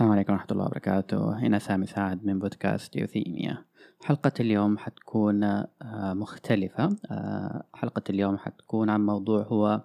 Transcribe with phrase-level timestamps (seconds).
[0.00, 1.38] السلام عليكم ورحمة الله وبركاته.
[1.38, 3.64] هنا سامي سعد من بودكاست يوثيميا.
[4.04, 5.68] حلقة اليوم حتكون آه،
[6.14, 6.96] مختلفة.
[7.10, 9.80] آه، حلقة اليوم حتكون عن موضوع هو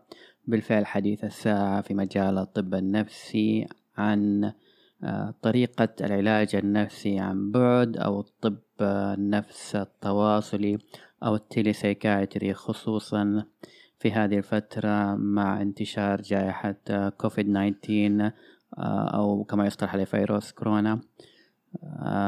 [0.48, 3.68] بالفعل حديث الساعة في مجال الطب النفسي
[3.98, 4.52] عن
[5.04, 10.78] آه، طريقة العلاج النفسي عن بعد أو الطب النفس التواصلي
[11.24, 13.46] أو التيليسايكايتري خصوصا
[14.00, 16.76] في هذه الفترة مع انتشار جائحة
[17.10, 17.46] كوفيد
[17.82, 18.32] 19
[18.78, 21.00] أو كما يصطلح عليه فيروس كورونا.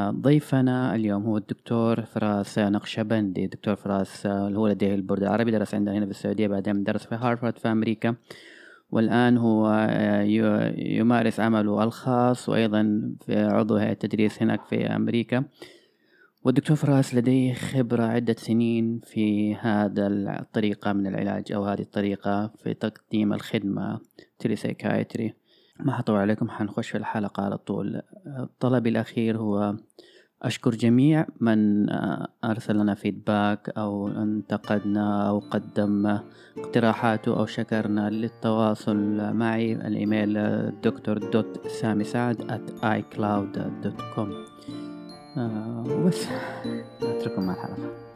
[0.10, 3.48] ضيفنا اليوم هو الدكتور فراس نقشبندي.
[3.48, 7.16] دكتور فراس اللي هو لديه البورد العربي درس عندنا هنا في السعودية بعدين درس في
[7.16, 8.16] هارفارد في أمريكا.
[8.92, 9.90] والآن هو
[10.78, 15.44] يمارس عمله الخاص وأيضا في عضو هيئة التدريس هناك في أمريكا.
[16.44, 22.74] والدكتور فراس لديه خبرة عدة سنين في هذا الطريقة من العلاج أو هذه الطريقة في
[22.74, 24.00] تقديم الخدمة
[24.40, 25.34] telepsychiatry.
[25.80, 28.02] ما حطول عليكم حنخش في الحلقة على طول.
[28.60, 29.76] طلبي الأخير هو
[30.42, 31.90] أشكر جميع من
[32.44, 36.20] أرسل لنا feedback أو انتقدنا أو قدم
[36.58, 39.74] اقتراحاته أو شكرنا للتواصل معي.
[39.74, 40.34] الإيميل
[40.82, 44.30] دكتور dot سامي سعد at icloud.com
[45.92, 46.28] وبس
[47.02, 48.08] أترككم مع الحلقة.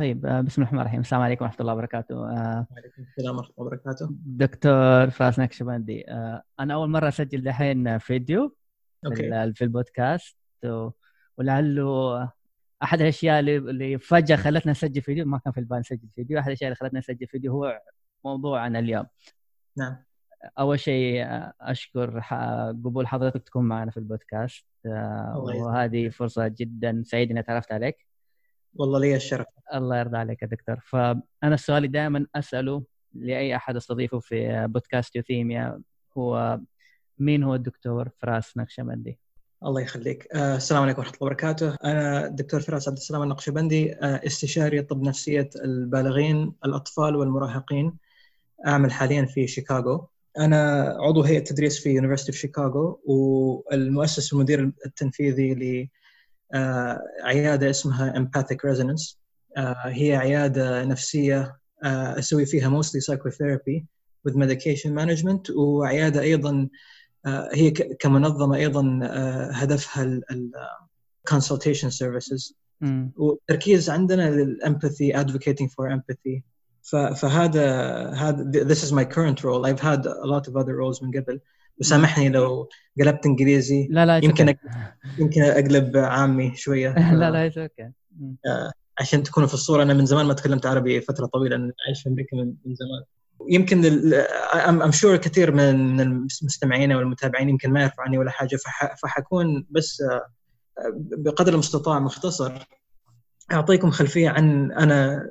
[0.00, 1.00] طيب آه، بسم الله الرحمن الرحيم.
[1.00, 2.14] السلام عليكم ورحمة الله وبركاته.
[2.14, 4.08] آه، وعليكم السلام ورحمة الله وبركاته.
[4.10, 8.56] دكتور فراس نقشبندي آه، أنا أول مرة أسجل دحين فيديو
[9.06, 9.52] okay.
[9.54, 10.36] في البودكاست
[11.38, 12.22] ولعله
[12.82, 16.68] أحد الأشياء اللي فجأة خلتنا نسجل فيديو ما كان في البال نسجل فيديو أحد الأشياء
[16.68, 17.80] اللي خلتنا نسجل فيديو هو
[18.24, 19.06] موضوعنا اليوم.
[19.76, 19.96] نعم.
[20.58, 21.24] أول شيء
[21.60, 22.20] أشكر
[22.70, 24.66] قبول حضرتك تكون معنا في البودكاست
[25.36, 28.09] وهذه فرصة جدا سعيد إني تعرفت عليك.
[28.74, 29.46] والله لي الشرف.
[29.74, 30.76] الله يرضى عليك يا دكتور.
[30.80, 32.82] فأنا السؤال دائما أسأله
[33.14, 35.80] لأي أحد أستضيفه في بودكاست يوثيميا
[36.18, 36.60] هو
[37.18, 39.18] مين هو الدكتور فراس نقشبندي؟
[39.64, 40.28] الله يخليك.
[40.34, 41.76] آه السلام عليكم ورحمة الله وبركاته.
[41.84, 47.92] أنا الدكتور فراس عبد السلام النقشبندي آه استشاري طب نفسية البالغين الأطفال والمراهقين
[48.66, 50.08] أعمل حاليا في شيكاغو.
[50.38, 55.88] أنا عضو هيئة تدريس في يونيفرستي في شيكاغو والمؤسس والمدير التنفيذي آه،
[57.22, 59.16] عياده اسمها empathic resonance
[59.56, 63.84] آه، هي عياده نفسيه آه، أسوي فيها mostly psychotherapy
[64.28, 66.68] with medication management وعياده أيضا
[67.52, 69.00] هي كمنظمه أيضا
[69.52, 70.52] هدفها ال
[71.30, 72.54] consultation services
[73.16, 76.42] والتركيز عندنا للempathy advocating for empathy
[77.16, 81.10] فهذا هذا this is my current role I've had a lot of other roles من
[81.20, 81.40] قبل
[81.80, 82.68] وسامحني لو
[83.00, 83.88] قلبت إنجليزي.
[83.90, 84.54] لا لا يمكن أ...
[85.18, 86.94] يمكن أقلب عامي شوية.
[87.20, 87.90] لا لا okay
[88.46, 92.02] آه، عشان تكونوا في الصورة أنا من زمان ما تكلمت عربي فترة طويلة أنا عايش
[92.02, 93.04] في أمريكا من زمان.
[93.48, 93.84] يمكن
[94.68, 98.94] I'm sure كثير من المستمعين والمتابعين يمكن ما يعرفوا عني ولا حاجة فح...
[99.02, 100.30] فحكون بس آه،
[100.96, 102.52] بقدر المستطاع مختصر.
[103.52, 105.30] أعطيكم خلفية عن أنا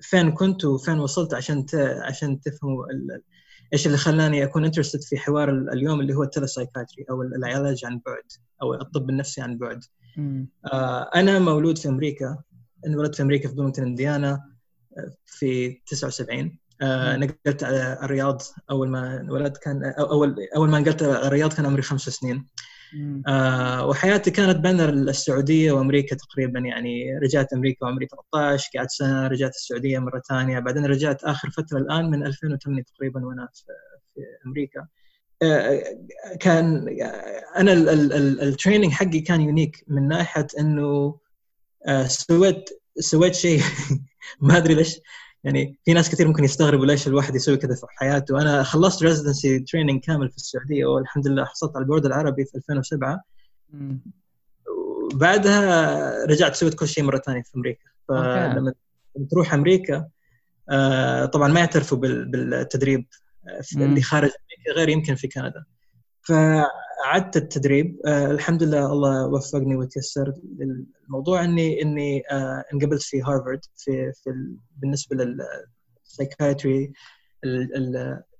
[0.00, 1.74] فين كنت وفين وصلت عشان ت...
[2.02, 2.86] عشان تفهموا
[3.72, 8.00] إيش اللي خلاني أكون interested في حوار اليوم اللي هو ال telepsychiatry أو العلاج عن
[8.06, 8.22] بعد
[8.62, 9.84] أو الطب النفسي عن بعد.
[10.72, 12.38] آه أنا مولود في أمريكا.
[12.86, 14.40] انولدت في أمريكا في بلومنجتون إنديانا
[14.98, 18.42] آه، في 79 آه نقلت على الرياض.
[18.70, 22.46] أول ما ولدت كان اول أول ما نقلت على الرياض كان عمري خمس سنين.
[23.28, 29.54] آه وحياتي كانت بين السعودية وأمريكا تقريبا يعني رجعت أمريكا وعمري 13 قعدت سنة رجعت
[29.54, 33.48] السعودية مرة ثانية بعدين رجعت آخر فترة الآن من 2008 تقريبا وأنا
[34.14, 34.86] في أمريكا.
[35.42, 35.82] آه
[36.40, 36.86] كان
[37.56, 37.72] أنا
[38.42, 41.18] ال training حقي كان unique من ناحية إنه
[41.86, 43.60] آه سويت سويت شيء
[44.40, 45.00] ما أدري ليش.
[45.44, 48.40] يعني في ناس كثير ممكن يستغربوا ليش الواحد يسوي كذا في حياته.
[48.40, 52.54] أنا خلصت residency training كامل في السعودية والحمد لله حصلت على ال board العربي في
[52.54, 53.20] 2007
[55.14, 57.84] وبعدها رجعت سويت كل شيء مرة ثانية في أمريكا.
[58.08, 58.74] فلما
[59.30, 60.08] تروح أمريكا
[60.70, 63.06] آه، طبعا ما يعترفوا بالتدريب
[63.76, 65.64] اللي خارج أمريكا غير يمكن في كندا.
[66.24, 68.00] فعدت التدريب.
[68.06, 70.34] آه الحمد لله الله وفقني وتيسر
[71.08, 75.16] الموضوع إني إني آه انقبلت في هارفارد في في بالنسبة
[76.04, 76.92] لل psychiatry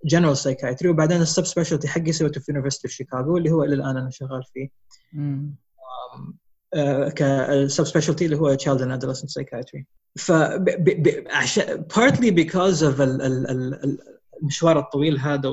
[0.04, 3.74] ال general psychiatry وبعدين ال subspecialty حقي سويته في University of Chicago اللي هو إلى
[3.74, 4.68] الآن أنا شغال فيه.
[7.16, 9.86] ك subspecialty اللي هو child and adolescent psychiatry
[10.16, 10.32] ف
[11.92, 13.98] partly because of ال ال ال
[14.42, 15.48] المشوار الطويل هذا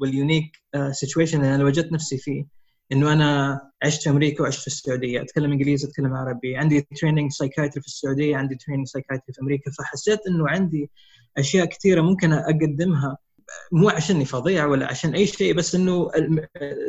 [0.00, 0.56] وال unique
[0.90, 2.46] situation اللي أنا وجدت نفسي فيه
[2.92, 7.80] إنه أنا عشت في أمريكا وعشت في السعودية أتكلم إنجليزي أتكلم عربي عندي training psychiatry
[7.80, 10.90] في السعودية عندي training psychiatry في أمريكا فحسيت إنه عندي
[11.38, 13.18] أشياء كثيرة ممكن أقدمها
[13.72, 16.10] مو عشاني فظيع ولا عشان أي شيء بس إنه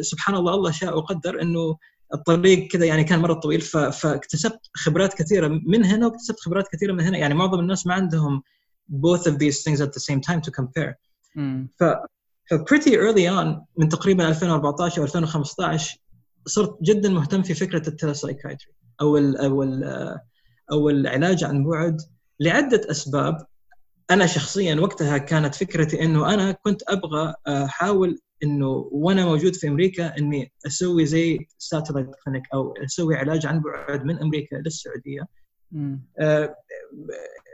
[0.01, 1.77] سبحان الله الله شاء وقدر إنه
[2.13, 7.01] الطريق كذا يعني كان مرة طويل فاكتسبت خبرات كثيرة من هنا واكتسبت خبرات كثيرة من
[7.01, 7.17] هنا.
[7.17, 8.43] يعني معظم الناس ما عندهم
[8.91, 10.93] both of these things at the same time to compare.
[11.79, 11.83] ف
[12.49, 15.97] ف pretty early on من تقريبا 2014 أو 2015
[16.45, 19.83] صرت جدا مهتم في فكرة ال telepsychiatry أو ال أو ال
[20.71, 21.97] أو العلاج عن بعد
[22.39, 23.45] لعدة أسباب.
[24.11, 30.17] أنا شخصيا وقتها كانت فكرتي إنه أنا كنت أبغى أحاول إنه وأنا موجود في أمريكا
[30.17, 35.21] إني أسوي زي satellite clinic أو أسوي علاج عن بعد من أمريكا للسعودية.
[35.21, 35.27] آه،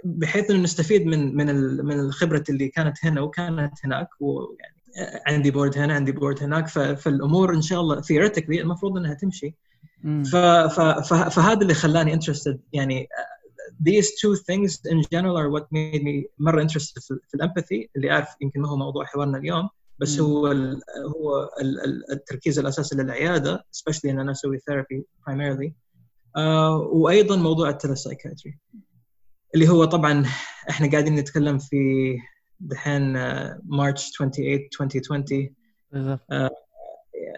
[0.04, 1.46] بحيث إنه نستفيد من من
[1.86, 4.74] من الخبرة اللي كانت هنا وكانت هناك ويعني
[5.28, 9.56] عندي board هنا عندي board هناك فالأمور إن شاء الله theoretically المفروض إنها تمشي.
[11.30, 12.58] فهذا اللي خلاني interested.
[12.74, 13.08] يعني
[13.90, 18.12] these two things in general are what made me مرة interested في ال empathy اللي
[18.12, 19.70] أعرف يمكن ما هو موضوع حوارنا اليوم
[20.00, 20.82] بس هو ال
[21.16, 25.83] هو ال التركيز الأساسي للعيادة especially إن أنا أسوي therapy primarily.
[26.92, 28.60] وأيضا موضوع ال telepsychiatry
[29.56, 30.26] اللي هو طبعا
[30.70, 31.78] إحنا قاعدين نتكلم في
[32.60, 33.14] دحين
[33.64, 35.56] March 28 2020
[35.92, 36.22] بالضبط.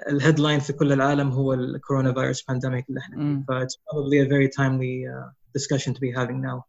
[0.10, 3.46] ال headline في كل العالم هو ال coronavirus pandemic اللي إحنا فيه.
[3.48, 6.62] ف it's probably a very timely uh, discussion to be having now.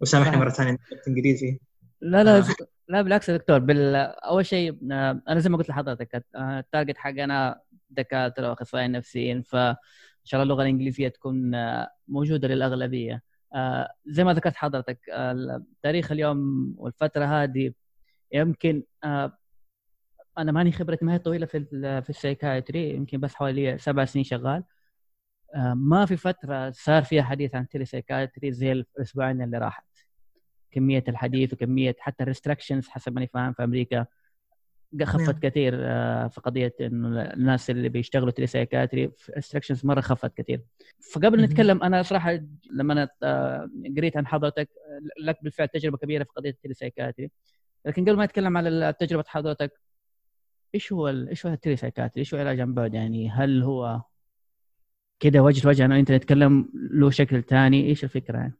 [0.00, 0.78] وسامحني مرة ثانية
[1.08, 1.60] إنجليزي.
[2.00, 2.44] لا لا
[2.88, 3.58] لا بالعكس يا دكتور.
[3.58, 3.94] بال...
[3.96, 7.60] أول شيء أنا زي ما قلت لحضرتك ال target حقنا
[7.90, 9.42] دكاترة واخصائيين نفسيين.
[9.42, 9.76] فان
[10.24, 11.52] شاء الله اللغة الإنجليزية تكون
[12.08, 13.22] موجودة للأغلبية.
[14.06, 14.98] زي ما ذكرت حضرتك
[15.82, 17.72] تاريخ اليوم والفترة هذه
[18.32, 18.82] يمكن
[20.38, 21.64] أنا ماني خبرتي ما هي طويلة في
[22.02, 24.64] في ال psychiatry يمكن بس حوالي سبع سنين شغال.
[25.74, 29.84] ما في فترة صار فيها حديث عن telepsychiatry زي الأسبوعين اللي راحت.
[30.70, 34.06] كمية الحديث وكمية حتى ال restrictions حسب ماني فاهم في أمريكا
[35.02, 35.38] خفت نعم.
[35.38, 35.72] كثير
[36.28, 40.62] في قضية إنه الناس اللي بيشتغلوا telepsychiatry restrictions مرة خفت كثير
[41.12, 43.08] فقبل نتكلم أنا صراحة لما أنا
[43.96, 44.68] قريت عن حضرتك
[45.20, 47.30] لك بالفعل تجربة كبيرة في قضية ال telepsychiatry
[47.84, 49.80] لكن قبل ما أتكلم على تجربه حضرتك
[50.74, 54.02] إيش هو إيش هو ال telepsychiatry؟ إيش هو علاج عن بعد؟ يعني هل هو
[55.20, 58.54] كده وجه لوجه أنا وانت نتكلم له شكل ثاني إيش الفكرة يعني؟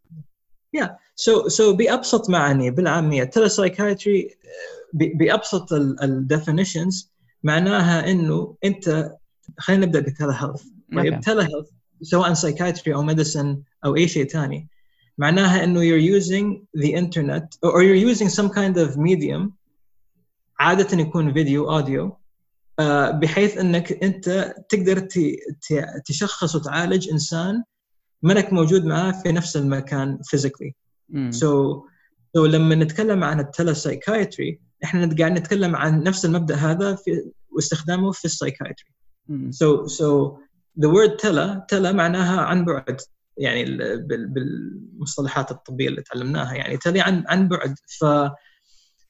[0.75, 0.89] Yeah.
[1.15, 4.37] So so بأبسط معاني بالعامية telepsychiatry
[4.93, 7.11] بأبسط ال definitions
[7.43, 9.13] معناها إنه أنت
[9.59, 10.63] خلينا نبدأ بال telehealth
[10.95, 11.69] طيب telehealth
[12.03, 14.69] سواء psychiatry أو medicine أو أي شيء ثاني
[15.19, 19.53] معناها إنه you're using the internet or you're using some kind of medium
[20.59, 22.17] عادة يكون فيديو audio
[23.21, 25.09] بحيث إنك أنت تقدر
[26.05, 27.65] تشخص وتعالج إنسان
[28.25, 30.75] منك موجود معاه في نفس المكان physically
[31.31, 31.85] so so,
[32.37, 38.13] so لما نتكلم عن ال telepsychiatry إحنا قاعد نتكلم عن نفس المبدأ هذا في واستخدامه
[38.13, 38.95] في ال psychiatry
[39.51, 40.39] so so
[40.81, 43.01] the word tele tele معناها عن بعد
[43.37, 43.65] يعني
[44.07, 46.55] بالمصطلحات الطبية اللي تعلمناها.
[46.55, 47.75] يعني tele عن عن بعد.
[48.01, 48.05] ف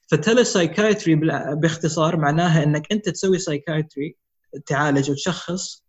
[0.06, 1.14] ف telepsychiatry
[1.54, 4.16] باختصار معناها إنك أنت تسوي psychiatry
[4.66, 5.83] تعالج وتشخص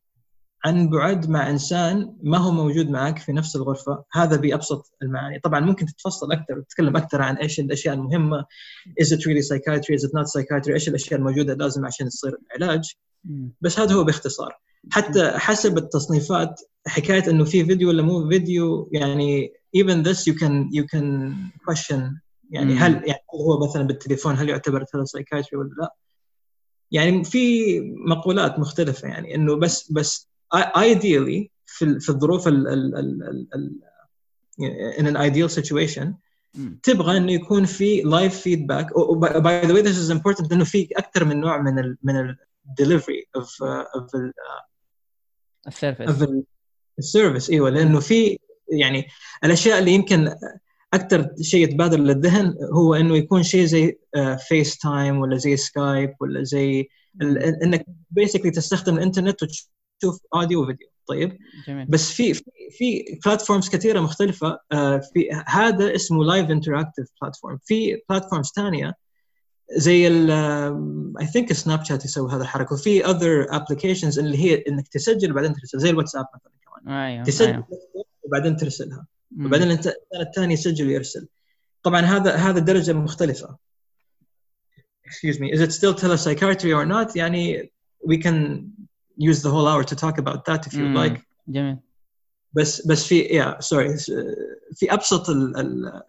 [0.65, 4.03] عن بعد مع إنسان ما هو موجود معك في نفس الغرفة.
[4.13, 5.39] هذا بأبسط المعاني.
[5.39, 8.45] طبعا ممكن تتفصل أكثر وتتكلم أكثر عن إيش الأشياء المهمة.
[9.01, 9.95] Is it really psychiatry?
[9.95, 10.73] Is it not psychiatry?
[10.73, 12.93] إيش الأشياء الموجودة لازم عشان يصير العلاج؟
[13.61, 14.59] بس هذا هو باختصار.
[14.91, 20.69] حتى حسب التصنيفات حكاية إنه في فيديو ولا مو فيديو يعني even this you can
[20.73, 21.33] you can
[21.69, 22.01] question.
[22.49, 25.95] يعني هل يعني هو مثلا بالتليفون هل يعتبر سايكايتري ولا لا؟
[26.91, 30.29] يعني في مقولات مختلفة يعني إنه بس بس
[30.77, 33.79] ideally في في الظروف ال ال ال ال
[34.99, 36.07] in an ideal situation
[36.83, 41.25] تبغى إنه يكون في live feedback by the way this is important إنه في أكثر
[41.25, 42.35] من نوع من ال من
[42.69, 44.11] ال delivery of of
[45.67, 46.09] ال service
[46.99, 49.07] ال service إيوه لأنه في يعني
[49.43, 50.35] الأشياء اللي يمكن
[50.93, 53.99] أكثر شيء يتبادر للذهن هو إنه يكون شيء زي
[54.47, 56.87] FaceTime ولا زي Skype ولا زي
[57.63, 59.43] إنك basically تستخدم الإنترنت
[59.99, 60.87] تشوف audio وفيديو.
[61.07, 61.37] طيب؟
[61.67, 61.85] جميل.
[61.85, 62.33] بس في
[62.71, 64.59] في platforms كثيرة مختلفة.
[65.13, 68.93] في هذا اسمه live interactive platform في platforms ثانية
[69.77, 70.31] زي ال
[71.21, 72.73] I think Snapchat يسوي هذا الحركة.
[72.73, 75.79] وفي other applications اللي هي إنك تسجل بعدين ترسل.
[75.79, 76.97] زي الواتساب مثلا كمان.
[76.97, 77.67] أيوه تسجل أيوه.
[78.23, 79.07] وبعدين ترسلها.
[79.39, 81.27] وبعدين الانسان الثاني يسجل ويرسل.
[81.83, 83.57] طبعا هذا هذا درجة مختلفة.
[85.07, 85.51] Excuse me.
[85.55, 87.15] Is it still telepsychiatry or not?
[87.15, 87.71] يعني
[88.09, 88.65] we can
[89.17, 91.21] use the whole hour to talk about that if you like.
[91.47, 91.77] جميل.
[92.53, 94.05] بس بس في yeah sorry.
[94.73, 96.03] في أبسط ال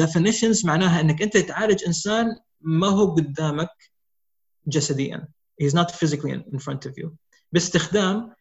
[0.00, 2.26] definitions معناها إنك أنت تعالج إنسان
[2.60, 3.68] ما هو قدامك
[4.66, 5.28] جسديا.
[5.62, 7.08] He's not physically in front of you.
[7.52, 8.32] باستخدام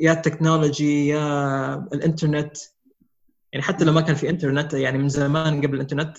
[0.00, 2.56] يا التكنولوجي يا الإنترنت.
[3.52, 6.16] يعني حتى لو ما كان في إنترنت يعني من زمان قبل الإنترنت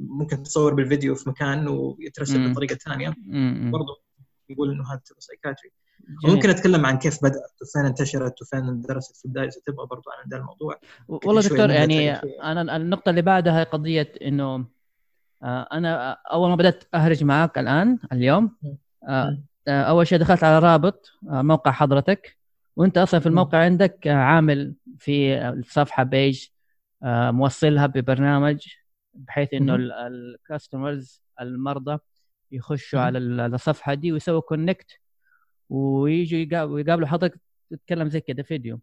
[0.00, 3.14] ممكن تصور بالفيديو في مكان ويترسل بطريقة ثانية.
[3.70, 4.00] برضه
[4.48, 5.70] يقول إنه هذا psychiatry
[6.24, 10.36] ممكن أتكلم عن كيف بدأت وفين انتشرت وفين درست في البدايه تبغى برضه عن هذا
[10.36, 10.80] الموضوع.
[11.08, 14.64] والله دكتور يعني أنا النقطة اللي بعدها هي قضية إنه
[15.42, 18.56] آه، أنا أول ما بدأت أهرج معك الآن اليوم
[19.08, 19.38] آه،
[19.68, 22.38] آه، أول شيء دخلت على رابط موقع حضرتك.
[22.76, 26.46] وأنت أصلا في الموقع عندك عامل في الصفحة page
[27.02, 28.66] موصلها ببرنامج
[29.14, 29.74] بحيث إنه
[30.06, 31.98] ال customers المرضى
[32.52, 35.00] يخشوا على الصفحة دي ويسووا connect
[35.70, 38.80] ويجوا يقابلوا حضرتك تتكلم زي كده فيديو.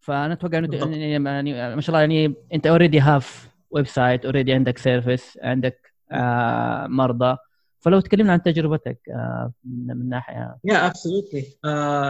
[0.00, 4.78] فأنا أتوقع إنه يعني, يعني ما شاء الله يعني أنت already have website already عندك
[4.78, 7.36] service عندك آه مرضى.
[7.80, 10.56] فلو تكلمنا عن تجربتك آه من ناحية.
[10.64, 11.44] yeah absolutely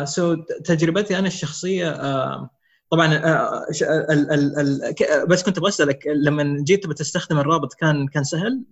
[0.06, 0.34] so
[0.64, 2.46] تجربتي أنا الشخصية uh,
[2.90, 8.24] طبعا uh, ال ال ال بس كنت أبغى أسألك لما جيت بتستخدم الرابط كان كان
[8.24, 8.64] سهل؟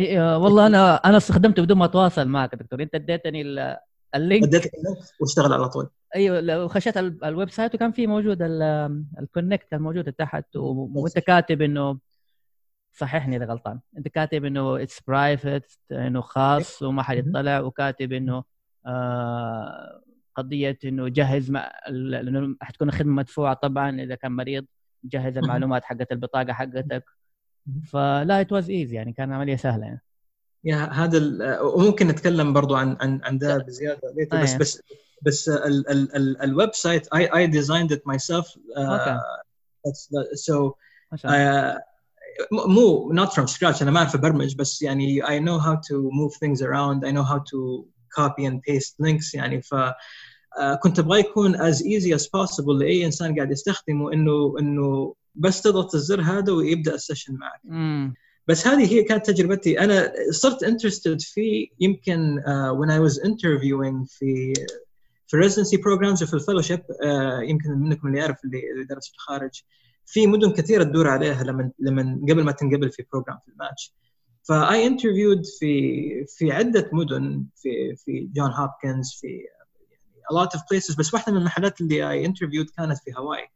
[0.00, 2.82] إيه والله أنا أنا استخدمته بدون ما أتواصل معك دكتور.
[2.82, 3.42] أنت اديتني
[4.14, 4.44] ال link.
[4.44, 4.68] ال link
[5.20, 5.88] واشتغل على طول.
[6.14, 8.38] أيوه لو خشيت ال website وكان في موجود
[9.20, 11.98] ال connect الموجود تحت وأنت كاتب إنه
[12.92, 13.80] صححني إذا غلطان.
[13.98, 18.44] أنت كاتب إنه it's private إنه خاص وما حد يطلع وكاتب إنه
[18.86, 20.02] آه
[20.34, 24.66] قضية إنه جهز مع لأنه حتكون الخدمة مدفوعة طبعا إذا كان مريض
[25.04, 27.04] جهز المعلومات حقت البطاقة حقتك.
[27.86, 30.00] فلا it was easy يعني كان عملية سهلة يعني.
[30.64, 34.82] yeah هذا وممكن نتكلم برضو عن عن عن ده بزيادة بس آه بس
[35.22, 35.48] بس
[36.42, 38.46] ال website I I designed it myself
[40.34, 40.72] so
[42.52, 46.34] مو not from scratch أنا ما أعرف ابرمج بس يعني I know how to move
[46.34, 47.86] things around I know how to
[48.20, 53.06] copy and paste links يعني ف uh, كنت أبغى يكون as easy as possible لأي
[53.06, 57.60] إنسان قاعد يستخدمه إنه إنه بس تضغط الزر هذا ويبدأ ال session معك.
[58.48, 59.80] بس هذه هي كانت تجربتي.
[59.80, 64.54] أنا صرت interested فيه يمكن uh, when I was interviewing في
[65.26, 69.62] في residency programs وفي ال fellowship uh, يمكن منكم اللي يعرف اللي درس في الخارج.
[70.06, 73.94] في مدن كثيرة تدور عليها لما لما قبل ما تنقبل في program في الماتش
[74.42, 79.62] فأي interviewed في في عدة مدن في في جون هوبكنز في يعني
[80.32, 83.48] a lot of places بس واحدة من المحلات اللي I interviewed كانت في هاواي.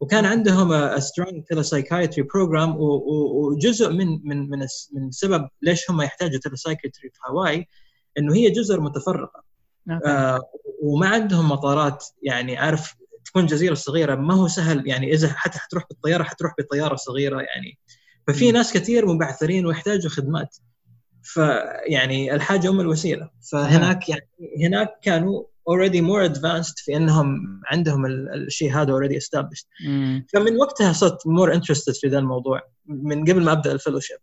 [0.00, 7.00] وكان عندهم strong telepsychiatry program وجزء من من من من سبب ليش هم يحتاجوا telepsychiatry
[7.00, 7.68] في هاواي
[8.18, 9.44] إنه هي جزر متفرقة.
[10.06, 10.40] آه
[10.82, 15.84] وما عندهم مطارات يعني عارف تكون جزيرة صغيرة ما هو سهل يعني إذا حتى حتروح
[15.90, 17.78] بالطيارة حتروح بطيارة صغيرة يعني.
[18.26, 20.56] ففي ناس كثير مبعثرين ويحتاجوا خدمات.
[21.22, 23.30] فيعني الحاجة أم الوسيلة.
[23.52, 24.28] فهناك يعني
[24.66, 29.66] هناك كانوا already more advanced في إنهم عندهم الشيء هذا already established.
[30.32, 32.62] فمن وقتها صرت more interested في ذا الموضوع.
[32.86, 34.18] من قبل ما أبدأ ال fellowship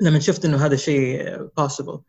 [0.00, 2.00] لما شفت إنه هذا الشيء possible.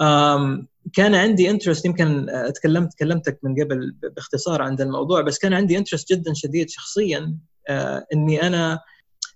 [0.00, 5.78] um, كان عندي interest يمكن تكلمت كلمتك من قبل باختصار عن الموضوع بس كان عندي
[5.78, 7.36] interest جدا شديد شخصيا
[7.70, 7.72] uh,
[8.14, 8.80] إني أنا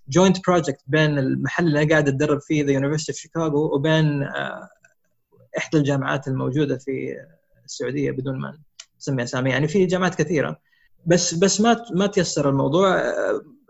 [0.09, 4.33] joint project بين المحل اللي أنا قاعد أتدرب فيه the university في شيكاغو وبين uh,
[5.57, 7.15] إحدى الجامعات الموجودة في
[7.67, 8.59] السعودية بدون ما
[8.99, 10.61] نسمي اسامي يعني في جامعات كثيرة.
[11.05, 13.03] بس بس ما ما تيسر الموضوع.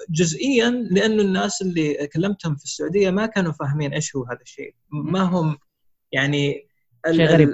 [0.09, 4.75] جزئيا لأنه الناس اللي كلمتهم في السعودية ما كانوا فاهمين إيش هو هذا الشيء.
[4.89, 5.57] ما هم
[6.11, 6.67] يعني
[7.11, 7.53] شيء غريب.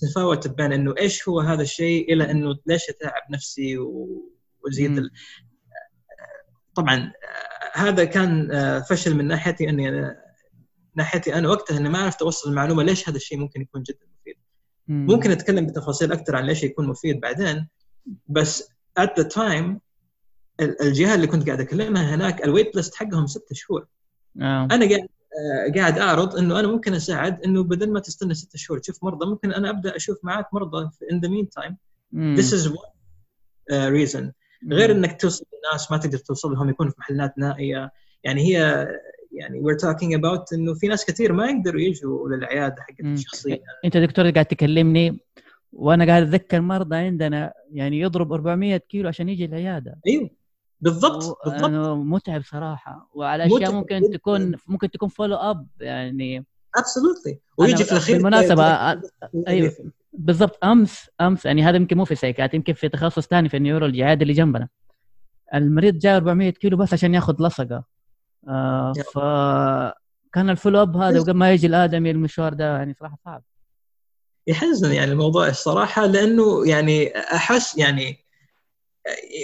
[0.00, 5.10] تفاوت بين إنه إيش هو هذا الشيء إلى إنه ليش أتعب نفسي وأزيد ال...
[6.74, 7.12] طبعا
[7.74, 8.50] هذا كان
[8.88, 10.24] فشل من ناحيتي إني أنا
[10.96, 14.36] ناحيتي أنا وقتها إني ما عرفت أوصل المعلومة ليش هذا الشيء ممكن يكون جدا مفيد.
[14.88, 17.68] ممكن أتكلم بتفاصيل أكثر عن ليش يكون مفيد بعدين
[18.28, 18.68] بس
[19.00, 19.78] at the time
[20.60, 23.86] الجهة اللي كنت قاعد أكلمها هناك الويت ليست حقهم ست شهور.
[24.40, 24.68] آه.
[24.70, 25.08] أنا قاعد
[25.76, 29.52] قاعد أعرض إنه أنا ممكن أساعد إنه بدل ما تستنى ست شهور تشوف مرضى ممكن
[29.52, 31.74] أنا أبدأ أشوف معك مرضى the meantime.
[32.36, 32.94] this is one
[33.72, 34.32] uh, reason.
[34.70, 37.90] غير إنك توصل للناس ما تقدر توصل لهم يكونوا في محلات نائية.
[38.24, 38.88] يعني هي
[39.34, 43.62] يعني we're talking about إنه في ناس كثير ما يقدروا يجوا للعيادة حقت الشخصية.
[43.84, 45.18] أنت دكتور قاعد تكلمني
[45.72, 49.98] وأنا قاعد أتذكر مرضى عندنا يعني يضرب 400 كيلو عشان يجي العيادة.
[50.06, 50.30] أيوه
[50.80, 51.70] بالضبط بالضبط.
[51.96, 53.10] متعب صراحة.
[53.14, 58.64] وعلى أشياء ممكن تكون ممكن تكون follow up يعني absolutely ويجي في الأخير بالمناسبة
[59.48, 59.72] أيوه
[60.12, 60.64] بالضبط.
[60.64, 64.04] أمس أمس يعني هذا يمكن مو في سايكات يمكن في تخصص ثاني في ال neurology
[64.04, 64.68] هذا اللي جنبنا.
[65.54, 67.93] المريض جاي 400 كيلو بس عشان ياخذ لصقة.
[68.48, 69.18] آه ف
[70.32, 73.42] كان ال follow up هذا وقبل ما يجي الآدمي المشوار ده يعني صراحة صعب.
[74.46, 78.24] يحزن يعني الموضوع الصراحة لأنه يعني أحس يعني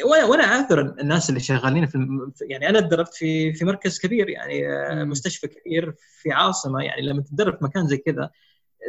[0.05, 1.99] وأنا وأنا عاذر الناس اللي شغالين في
[2.41, 4.65] يعني أنا تدربت في في مركز كبير يعني
[5.05, 8.31] مستشفى كبير في عاصمة يعني لما تتدرب في مكان زي كذا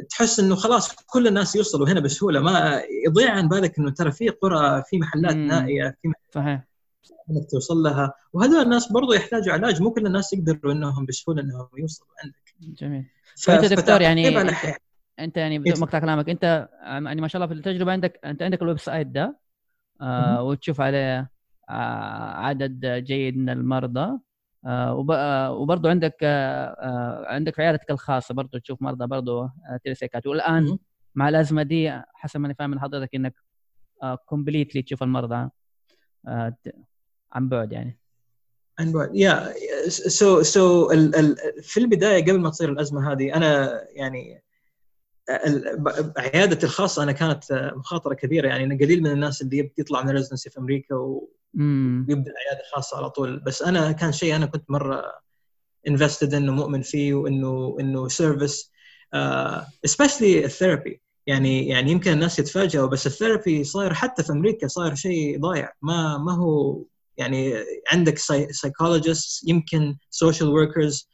[0.10, 4.30] تحس إنه خلاص كل الناس يوصلوا هنا بسهولة ما يضيع عن بالك إنه ترى في
[4.30, 6.71] قرى في محلات نائية في صحيح.
[7.32, 8.14] إنك توصل لها.
[8.34, 9.82] وهذول الناس برضو يحتاجوا علاج.
[9.82, 12.56] مو كل الناس يقدروا إنهم بسهولة إنهم يوصلوا عندك.
[12.60, 13.06] جميل.
[13.38, 14.28] فانت دكتور يعني
[15.20, 18.62] انت يعني بدون مقطع كلامك أنت يعني ما شاء الله في التجربة عندك أنت عندك
[18.62, 19.40] ال website ده
[20.02, 21.32] آه وتشوف عليه
[21.70, 24.20] آه عدد جيد من المرضى
[24.66, 30.28] آه آه وبرضه عندك آه, آه، عندك عيادتك الخاصة برضه تشوف مرضى برضه آه telepsychiatry
[30.28, 30.78] والآن
[31.16, 33.34] مع الأزمة دي حسب ما أنا فاهم من حضرتك إنك
[34.26, 35.50] completely تشوف المرضى
[37.34, 38.00] عن بعد يعني.
[38.80, 39.54] عن بعد يا
[39.90, 40.88] so so
[41.62, 44.44] في البداية قبل ما تصير الأزمة هذه أنا يعني
[46.18, 50.50] عيادتي الخاصة أنا كانت مخاطرة كبيرة يعني أنا قليل من الناس اللي يطلع من residency
[50.50, 53.40] في أمريكا ويبدا عيادة خاصة على طول.
[53.40, 55.04] بس أنا كان شيء أنا كنت مرة
[55.88, 58.72] invested إنه مؤمن فيه وإنه إنه service
[59.86, 64.68] especially ال therapy يعني يعني يمكن الناس يتفاجئوا بس ال therapy صاير حتى في أمريكا
[64.68, 65.74] صاير شيء ضايع.
[65.82, 66.84] ما ما هو
[67.22, 67.54] يعني
[67.92, 68.18] عندك
[68.52, 71.10] psychologist يمكن social workers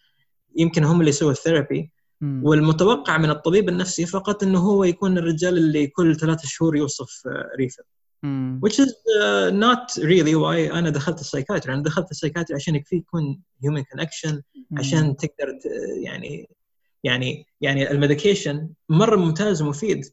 [0.56, 1.92] يمكن هم اللي يسووا ال therapy
[2.22, 7.24] والمتوقع من الطبيب النفسي فقط إنه هو يكون الرجال اللي كل ثلاثة شهور يوصف
[7.60, 7.84] refill
[8.64, 12.76] which is uh, not really why أنا دخلت ال psychiatry أنا دخلت ال psychiatry عشان
[12.76, 14.42] يكفي يكون human connection
[14.78, 15.60] عشان تقدر
[16.04, 16.50] يعني
[17.04, 20.06] يعني يعني ال medication مرة ممتاز ومفيد.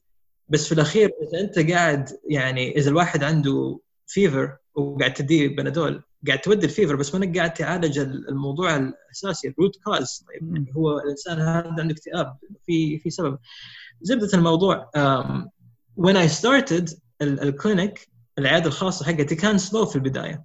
[0.48, 6.02] بس في الأخير إذا أنت قاعد يعني إذا الواحد عنده fever وقاعد تديه بنادول.
[6.26, 10.72] قاعد تودي ال fever بس ما انك قاعد تعالج الموضوع الأساسي ال root cause يعني
[10.76, 12.36] هو الإنسان هذا عنده اكتئاب
[12.66, 13.38] في في سبب.
[14.02, 15.48] زبدة الموضوع um,
[15.96, 20.44] when I started ال clinic العيادة الخاصة حقتي كان slow في البداية.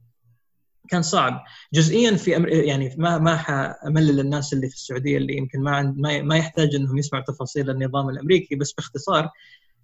[0.89, 1.43] كان صعب.
[1.73, 5.97] جزئيا في أمر يعني ما ما حأملل الناس اللي في السعودية اللي يمكن ما عند
[5.97, 9.29] ما, ما يحتاج إنهم يسمعوا تفاصيل النظام الأمريكي بس باختصار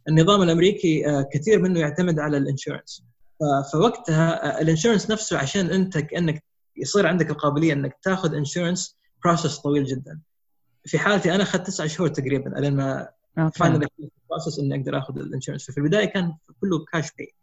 [0.09, 3.03] النظام الأمريكي آه، كثير منه يعتمد على ال insurance.
[3.73, 6.43] فوقتها ال insurance نفسه عشان انت كانك
[6.77, 10.21] يصير عندك القابلية انك تاخذ insurance process طويل جدا.
[10.85, 13.09] في حالتي أنا أخذت تسع شهور تقريبا لين ما
[13.55, 13.87] final
[14.29, 15.71] process إني أقدر آخذ ال insurance.
[15.71, 17.35] ففي البداية كان كله cash pay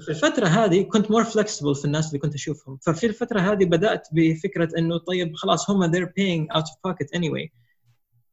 [0.00, 4.08] في الفترة هذه كنت more flexible في الناس اللي كنت أشوفهم، ففي الفترة هذه بدأت
[4.12, 7.48] بفكرة إنه طيب خلاص هم they're paying out of pocket anyway.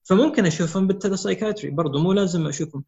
[0.07, 2.83] فممكن أشوفهم بال telepsychiatry برضه مو لازم أشوفهم.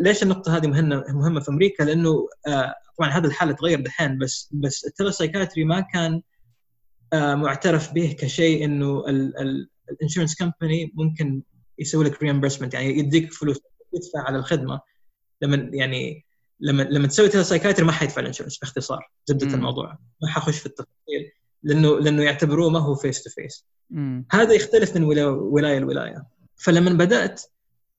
[0.00, 4.50] ليش النقطة هذه مهمة مهمة في أمريكا؟ لأنه آه طبعا هذا الحال تغير دحين بس
[4.52, 6.22] بس ال telepsychiatry ما كان
[7.12, 9.04] آه معترف به كشيء إنه
[9.90, 11.42] ال insurance company ممكن
[11.78, 13.60] يسوي لك reimbursement يعني يديك فلوس
[13.94, 14.80] يدفع على الخدمة.
[15.42, 16.24] لما يعني
[16.60, 19.98] لما لما تسوي telepsychiatry ما حيدفع ال insurance باختصار زبده الموضوع.
[20.22, 23.66] ما حخش في التفاصيل لأنه لأنه يعتبروه ما هو face to face
[24.32, 26.33] هذا يختلف من ولاية لولاية.
[26.56, 27.42] فلما بدأت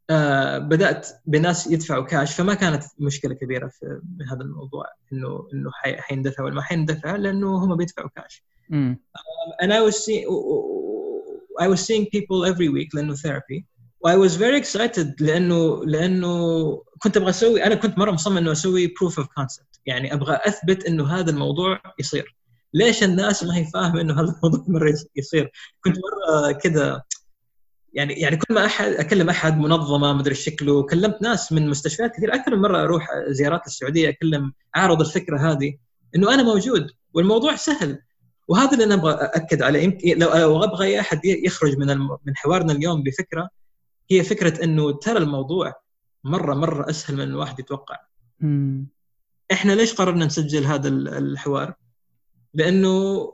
[0.09, 6.43] آه بدأت بناس يدفعوا كاش فما كانت مشكلة كبيرة في هذا الموضوع إنه إنه حيندفع
[6.43, 8.43] ولا ما حيندفع لأنه هم بيدفعوا كاش.
[9.61, 10.25] and I was seeing
[11.59, 13.65] I was seeing people every week لأنه therapy.
[14.07, 16.37] I was very excited لأنه لأنه
[16.99, 19.79] كنت أبغى أسوي أنا كنت مرة مصمم إنه أسوي proof of concept.
[19.85, 22.35] يعني أبغى أثبت إنه هذا الموضوع يصير.
[22.73, 25.51] ليش الناس ما هي فاهمة إنه هذا الموضوع مرة يصير؟
[25.83, 27.01] كنت مرة كذا
[27.95, 32.36] يعني يعني كل ما أحد أكلم أحد منظمة مدري شكله كلمت ناس من مستشفيات كثير
[32.36, 35.77] أكثر من مرة أروح زيارات السعودية أكلم أعرض الفكرة هذه
[36.15, 38.01] إنه أنا موجود والموضوع سهل
[38.47, 42.73] وهذا اللي أنا أبغى اكد عليه يمكن لو أبغى أي أحد يخرج من من حوارنا
[42.73, 43.49] اليوم بفكرة
[44.12, 45.73] هي فكرة إنه ترى الموضوع
[46.23, 47.97] مرة مرة أسهل من الواحد يتوقع.
[48.39, 48.88] مم.
[49.51, 51.73] إحنا ليش قررنا نسجل هذا الحوار؟
[52.53, 53.25] لأنه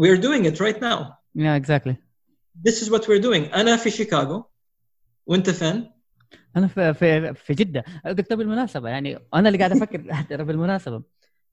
[0.00, 1.18] we are doing it right now.
[1.34, 1.96] Yeah, exactly.
[2.68, 3.54] This is what we're doing.
[3.54, 4.44] أنا في شيكاغو.
[5.26, 5.90] وأنت فين؟
[6.56, 7.84] أنا في في, في جدة.
[8.04, 11.02] دكتور بالمناسبة يعني أنا اللي قاعد أفكر بالمناسبة.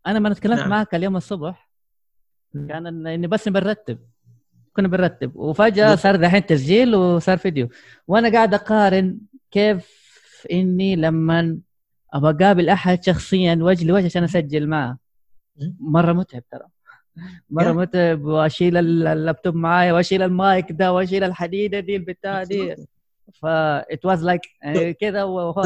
[0.07, 0.69] أنا ما تكلمت نعم.
[0.69, 1.69] معك اليوم الصبح.
[2.53, 3.99] كان إني بس بنرتب.
[4.73, 5.35] كنا بنرتب.
[5.35, 7.69] وفجأة صار دحين تسجيل وصار فيديو.
[8.07, 9.17] وأنا قاعد أقارن
[9.51, 9.87] كيف
[10.51, 11.59] إني لما
[12.13, 14.97] أبغى اقابل أحد شخصيا وجه لوجه عشان أسجل معه.
[15.79, 16.67] مرة متعب ترى.
[17.49, 22.75] مرة متعب وأشيل اللابتوب معايا وأشيل المايك ده وأشيل الحديده دي البتاع دي.
[23.33, 24.41] ف it was like
[25.01, 25.61] كذا وهو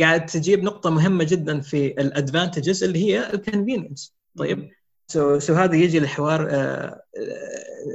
[0.00, 4.70] قاعد تجيب نقطة مهمة جدا في ال advantages اللي هي ال convenience طيب.
[5.08, 7.02] so so هذا يجي الحوار آه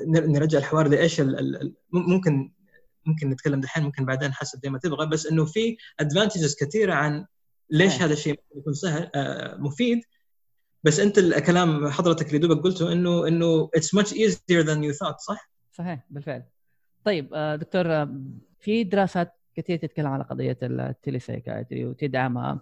[0.08, 1.22] نرجع الحوار لإيش
[1.92, 2.52] ممكن
[3.06, 5.06] ممكن نتكلم دحين ممكن بعدين حسب زي ما تبغى.
[5.08, 7.26] بس إنه في advantages كثيرة عن
[7.70, 10.02] ليش هذا الشيء يكون سهل آه مفيد.
[10.84, 15.20] بس أنت الكلام حضرتك اللي دوبك قلته إنه إنه it's much easier than you thought
[15.20, 16.44] صح؟ صحيح بالفعل.
[17.04, 18.16] طيب آه، دكتور آه،
[18.60, 22.62] في دراسات كثير تتكلم على قضية ال telepsychiatry وتدعمها.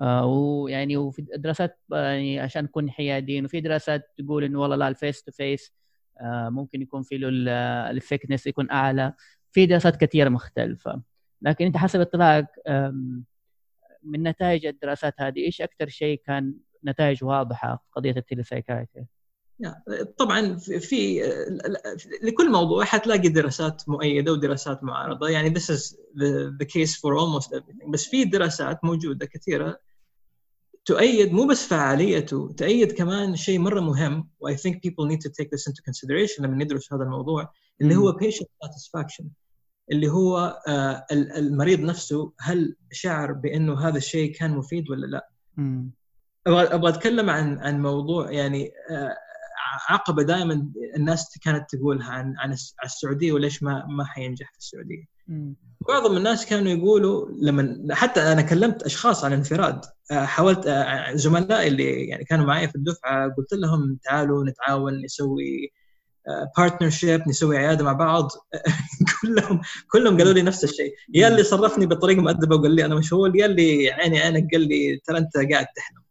[0.00, 4.95] آه، ويعني وفي دراسات يعني عشان نكون حيادين وفي دراسات تقول إنه والله لا ال
[4.95, 5.72] face to face
[6.22, 7.28] ممكن يكون في له
[7.90, 9.12] ال effectiveness يكون أعلى.
[9.52, 11.02] في دراسات كثيرة مختلفة.
[11.42, 12.46] لكن أنت حسب اطلاعك
[14.02, 19.06] من نتائج الدراسات هذه إيش أكثر شيء كان نتائج واضحة في قضيه ال telepsychiatry
[20.18, 21.22] طبعا في
[22.22, 25.28] لكل موضوع حتلاقي دراسات مؤيدة ودراسات معارضة.
[25.28, 27.90] يعني this is the, the case for almost everything.
[27.90, 29.78] بس في دراسات موجودة كثيرة
[30.84, 35.30] تؤيد مو بس فعاليته تؤيد كمان شيء مرة مهم و I think people need to
[35.30, 39.24] take this into consideration لما ندرس هذا الموضوع اللي هو patient satisfaction
[39.92, 45.28] اللي هو آه، المريض نفسه هل شعر بأنه هذا الشيء كان مفيد ولا لا؟
[46.48, 49.16] أبغى أتكلم عن عن موضوع يعني آه،
[49.88, 55.04] عقبة دائما الناس كانت تقولها عن عن السعودية وليش ما ما حينجح في السعودية.
[55.88, 59.80] معظم الناس كانوا يقولوا لما حتى أنا كلمت أشخاص عن انفراد
[60.10, 65.72] آه، حاولت آه، زملائي اللي يعني كانوا معي في الدفعة قلت لهم تعالوا نتعاون نسوي
[66.56, 68.30] بارتنرشيب نسوي عيادة مع بعض.
[69.22, 70.94] كلهم كلهم قالوا لي نفس الشيء.
[71.14, 75.00] يا اللي صرفني بطريقة مؤدبة وقال لي أنا مشغول يا اللي عيني عينك قال لي
[75.04, 76.07] ترى أنت قاعد تحلم.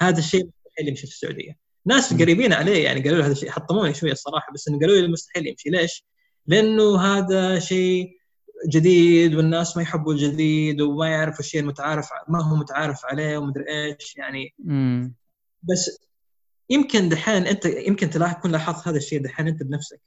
[0.00, 1.56] هذا الشيء مستحيل يمشي في السعودية.
[1.86, 5.46] ناس قريبين عليه يعني قالوا له هذا الشيء حطموني شوية الصراحة بس قالوا لي مستحيل
[5.46, 5.70] يمشي.
[5.70, 6.04] ليش؟
[6.46, 8.20] لأنه هذا شيء
[8.68, 14.16] جديد والناس ما يحبوا الجديد وما يعرفوا الشيء المتعارف ما هو متعارف عليه ومدري إيش
[14.16, 14.54] يعني.
[14.58, 15.14] مم.
[15.62, 15.98] بس
[16.70, 20.00] يمكن دحين أنت يمكن تكون لاحظت هذا الشيء دحين أنت بنفسك.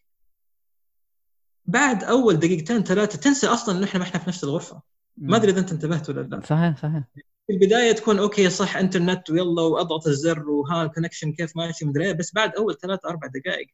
[1.65, 4.81] بعد أول دقيقتين ثلاثة تنسى أصلا إنه إحنا ما إحنا في نفس الغرفة.
[5.17, 6.41] ما أدري إذا أنت انتبهت ولا لا.
[6.45, 7.03] صحيح صحيح.
[7.47, 12.05] في البداية تكون okay صح إنترنت ويلا وأضغط الزر وها ال connection كيف ماشي مدري
[12.05, 13.67] إيه، بس بعد أول ثلاث أربع دقائق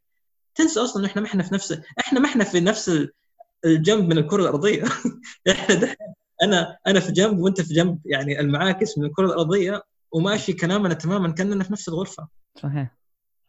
[0.56, 3.08] تنسى أصلا إحنا ما إحنا في نفس إحنا ما إحنا في نفس
[3.66, 4.84] الجنب من الكرة الأرضية.
[5.52, 10.54] إحنا دحين أنا أنا في جنب وأنت في جنب يعني المعاكس من الكرة الأرضية وماشي
[10.54, 12.28] كلامنا تماما كأننا في نفس الغرفة.
[12.56, 12.96] صحيح.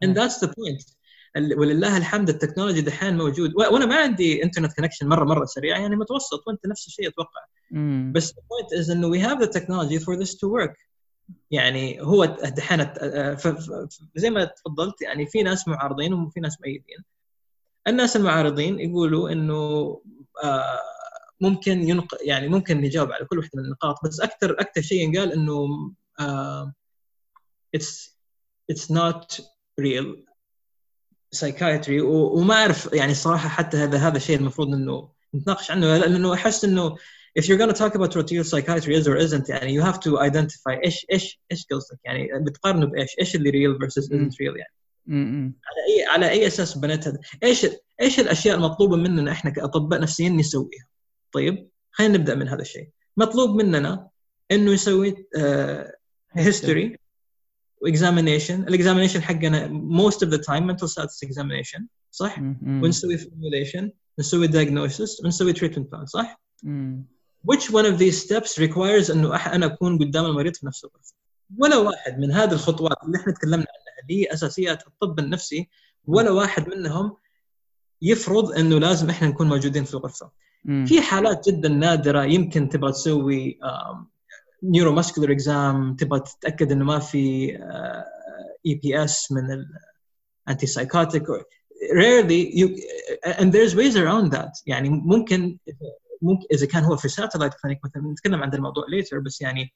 [0.05, 1.00] And that's the point.
[1.37, 3.55] ولله الحمد ال technology دحين موجود.
[3.57, 7.45] وأنا ما عندي internet connection مره مرة سريع يعني متوسط وأنت نفس الشيء أتوقع.
[7.71, 8.13] مم.
[8.15, 10.91] بس ال point is إنه we have the technology for this to work.
[11.51, 12.87] يعني هو دحين
[14.17, 17.05] زي ما تفضلت يعني في ناس معارضين وفي ناس مؤيدين.
[17.89, 19.55] الناس المعارضين يقولوا إنه
[20.45, 20.79] آه،
[21.41, 25.33] ممكن ينق يعني ممكن نجاوب على كل واحدة من النقاط بس أكثر أكثر شيء ينقال
[25.33, 25.69] إنه
[27.75, 28.19] it's
[28.71, 29.43] it's not
[29.81, 30.25] real
[31.31, 36.65] psychiatry وما أعرف يعني الصراحه حتى هذا هذا الشيء المفروض إنه نتناقش عنه لأنه أحس
[36.65, 36.97] إنه
[37.39, 40.01] if you're going to talk about what real psychiatry is or isn't يعني you have
[40.01, 44.57] to identify إيش إيش إيش قصدك؟ يعني بتقارنه بإيش؟ إيش اللي real versus isn't real
[44.57, 44.75] يعني؟
[45.67, 47.67] على أي على أي أساس بنيت هذا؟ إيش
[48.01, 50.87] إيش الأشياء المطلوبة مننا إحنا كأطباء نفسيين نسويها؟
[51.33, 52.89] طيب خلينا نبدأ من هذا الشيء.
[53.17, 54.09] مطلوب مننا
[54.51, 55.27] إنه يسوي
[56.33, 57.00] history uh,
[57.81, 62.39] و examination ال examination حقنا most of the time mental status examination صح؟
[62.85, 63.89] ونسوي formulation
[64.19, 66.41] نسوي diagnosis ونسوي treatment plan صح؟
[67.53, 71.15] which one of these steps requires إنه أنا أكون قدام المريض في نفس الغرفة؟
[71.59, 75.69] ولا واحد من هذه الخطوات اللي إحنا تكلمنا عنها اللي هي اساسيات الطب النفسي
[76.07, 77.17] ولا واحد منهم
[78.03, 80.31] يفرض إنه لازم إحنا نكون موجودين في الغرفة.
[80.87, 83.59] في حالات جدا نادرة يمكن تبغى تسوي
[84.63, 87.53] neuromuscular exam تبغى تتأكد إنه ما في
[88.67, 89.65] EPS من
[90.47, 91.25] ال antipsychotic
[91.93, 92.67] rarely you
[93.25, 94.63] and there's ways around that.
[94.67, 95.59] يعني ممكن
[96.23, 99.75] ممكن إذا كان هو في satellite clinic مثلا نتكلم عن الموضوع later بس يعني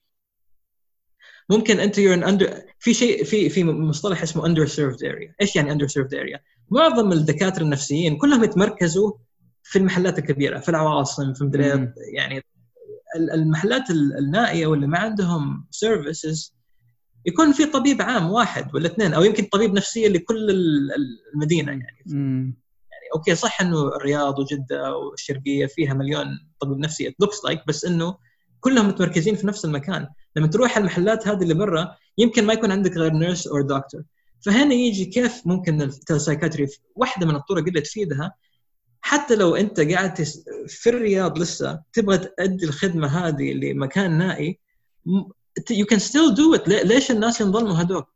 [1.51, 5.35] ممكن أنت you're an under في شيء في في مصطلح اسمه underserved area.
[5.41, 6.39] إيش يعني underserved area
[6.71, 9.13] معظم الدكاترة النفسيين كلهم يتمركزوا
[9.63, 12.45] في المحلات الكبيرة في العواصم في مدري يعني
[13.15, 16.55] المحلات النائية واللي ما عندهم services
[17.27, 20.51] يكون في طبيب عام واحد ولا اثنين أو يمكن طبيب نفسية لكل
[21.35, 22.05] المدينة يعني.
[22.07, 22.55] يعني
[23.15, 26.27] أوكي صح إنه الرياض وجدة والشرقية فيها مليون
[26.61, 28.17] طبيب نفسي looks like بس إنه
[28.61, 30.09] كلهم متمركزين في نفس المكان.
[30.37, 34.03] لما تروح المحلات هذه اللي برا يمكن ما يكون عندك غير nurse أو دكتور
[34.45, 38.35] فهنا يجي كيف ممكن ال telepsychiatry واحدة من الطرق اللي تفيدها
[39.15, 40.23] حتى لو أنت قاعد
[40.69, 44.59] في الرياض لسه تبغى تأدي الخدمة هذه لمكان نائي
[45.71, 48.07] you can still do it ليش الناس ينظلموا هذوك؟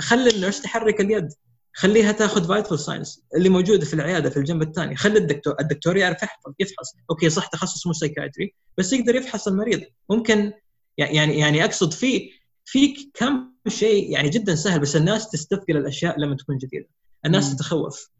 [0.00, 1.28] خلي ال nurse تحرك اليد.
[1.72, 4.96] خليها تاخذ vital signs اللي موجوده في العيادة في الجنب الثاني.
[4.96, 6.94] خلي الدكتور الدكتور يعرف يحفظ يفحص.
[7.10, 9.82] أوكي صح تخصص مو psychiatry بس يقدر يفحص المريض.
[10.10, 10.52] ممكن
[10.98, 12.30] يعني يعني أقصد في
[12.64, 16.88] في كم شيء يعني جدا سهل بس الناس تستثقل الأشياء لما تكون جديدة.
[17.26, 18.10] الناس تتخوف.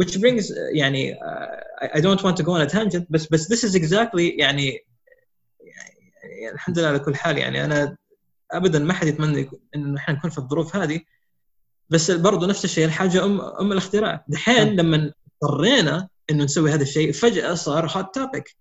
[0.00, 3.68] Which brings يعني uh, I don't want to go on a tangent بس بس this
[3.68, 4.86] is exactly يعني,
[6.24, 7.96] يعني الحمد لله على كل حال يعني أنا
[8.52, 11.00] ابدا ما حد يتمنى انه إحنا نكون في الظروف هذه.
[11.90, 14.24] بس برضه نفس الشيء الحاجة ام أم الاختراع.
[14.28, 18.56] دحين لما اضطرينا إنه نسوي هذا الشيء فجأة صار hot topic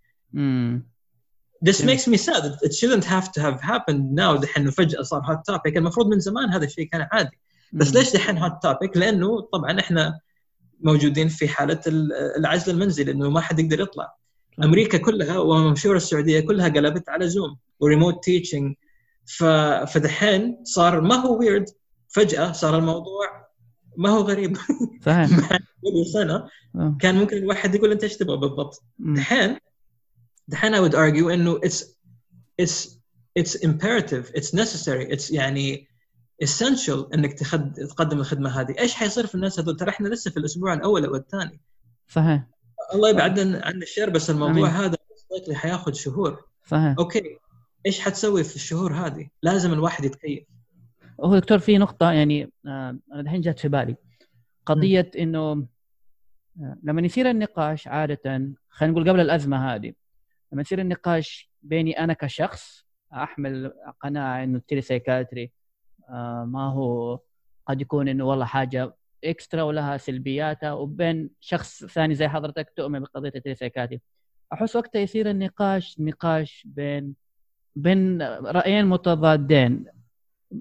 [1.64, 2.44] This makes me sad.
[2.68, 4.36] It shouldn't have to have happened now.
[4.42, 7.40] دحين فجأة صار hot topic المفروض من زمان هذا الشيء كان عادي.
[7.74, 10.20] بس ليش دحين hot topic؟ لأنه طبعا إحنا
[10.84, 11.82] موجودين في حالة
[12.38, 14.16] العزل المنزلي إنه ما حد يقدر يطلع.
[14.64, 18.76] أمريكا كلها ومشهور السعودية كلها قلبت على زوم و remote teaching
[19.88, 21.66] فدحين صار ما هو weird
[22.10, 23.48] فجأة صار الموضوع
[23.98, 24.58] ما هو غريب.
[25.06, 25.30] صحيح.
[25.86, 26.98] قبل سنة آه.
[27.00, 29.58] كان ممكن الواحد يقول أنت إيش تبغى بالضبط؟ دحين
[30.48, 31.84] دحين I would argue إنه it's
[32.62, 33.02] it's
[33.40, 34.32] it's imperative.
[34.36, 35.08] It's necessary.
[35.12, 35.91] It's يعني
[36.44, 37.74] essential إنك تخد...
[37.74, 38.76] تقدم الخدمة هذه.
[38.80, 41.62] إيش حيصير في الناس هذول؟ ترى إحنا لسه في الأسبوع الأول أو الثاني.
[42.08, 42.44] صحيح.
[42.94, 44.66] الله يبعد عن الشر بس الموضوع أمين.
[44.66, 44.98] هذا
[45.54, 46.46] حياخذ شهور.
[46.66, 46.96] صحيح.
[47.00, 47.38] أوكي.
[47.86, 50.44] إيش حتسوي في الشهور هذه؟ لازم الواحد يتكيف.
[51.24, 53.96] هو دكتور في نقطة يعني آه، أنا دحين جات في بالي.
[54.66, 55.68] قضية إنه
[56.62, 59.94] آه، لما يصير النقاش عادة خلينا نقول قبل الأزمة هذه
[60.52, 65.52] لما يصير النقاش بيني أنا كشخص أحمل قناعة إنه ال telepsychiatry
[66.46, 67.20] ما هو
[67.68, 73.32] قد يكون إنه والله حاجة extra ولها سلبياتها وبين شخص ثاني زي حضرتك تؤمن بقضية
[73.36, 74.02] ال telepsychiatry
[74.54, 77.14] أحس وقتها يصير النقاش نقاش بين
[77.76, 79.86] بين رأيين متضادين.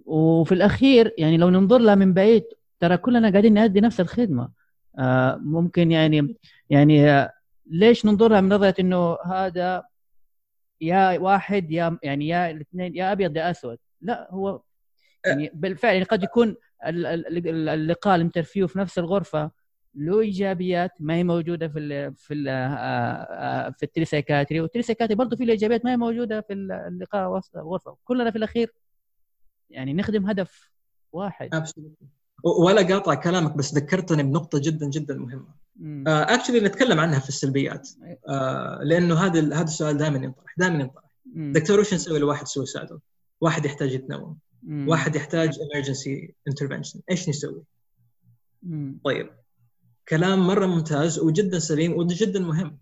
[0.05, 2.45] وفي الأخير يعني لو ننظر لها من بعيد
[2.81, 4.51] ترى كلنا قاعدين نأدي نفس الخدمة.
[4.99, 6.37] آه ممكن يعني
[6.71, 7.33] يعني آه
[7.67, 9.83] ليش ننظرها من نظرة إنه هذا
[10.81, 14.61] يا واحد يا يعني يا الاثنين يا أبيض يا أسود؟ لا هو
[15.27, 19.51] يعني بالفعل يعني قد يكون اللقاء ال interview في نفس الغرفة
[19.95, 24.67] له إيجابيات ما هي موجودة في ال في ال آه، آه، في ال telepsychiatry وال
[24.68, 27.97] telepsychiatry برضه في ايجابيات ما هي موجودة في اللقاء وسط الغرفة.
[28.05, 28.75] كلنا في الأخير
[29.71, 30.71] يعني نخدم هدف
[31.13, 31.69] واحد.
[32.45, 35.61] ولا قاطع كلامك بس ذكرتني بنقطة جدا جدا مهمة.
[36.07, 37.89] actually uh, نتكلم عنها في السلبيات.
[37.89, 38.33] uh,
[38.83, 41.05] لأنه هذا هذا السؤال دائما ينطرح دائما ينطرح.
[41.27, 42.99] دكتور وش نسوي لواحد suicidal؟
[43.41, 44.39] واحد يحتاج يتنوم.
[44.63, 44.89] مم.
[44.89, 47.63] واحد يحتاج emergency intervention إيش نسوي؟
[48.63, 49.01] مم.
[49.05, 49.31] طيب
[50.09, 52.79] كلام مرة ممتاز وجدا سليم وجدا مهم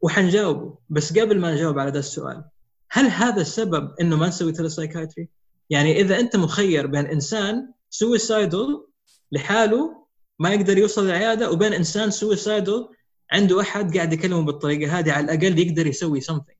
[0.00, 2.44] وحنجاوبه بس قبل ما نجاوب على هذا السؤال
[2.90, 5.28] هل هذا السبب إنه ما نسوي telepsychiatry؟
[5.70, 8.86] يعني إذا أنت مخير بين إنسان suicidal
[9.32, 10.06] لحاله
[10.38, 12.88] ما يقدر يوصل للعيادة وبين إنسان suicidal
[13.32, 16.58] عنده أحد قاعد يكلمه بالطريقة هذه على الأقل يقدر يسوي something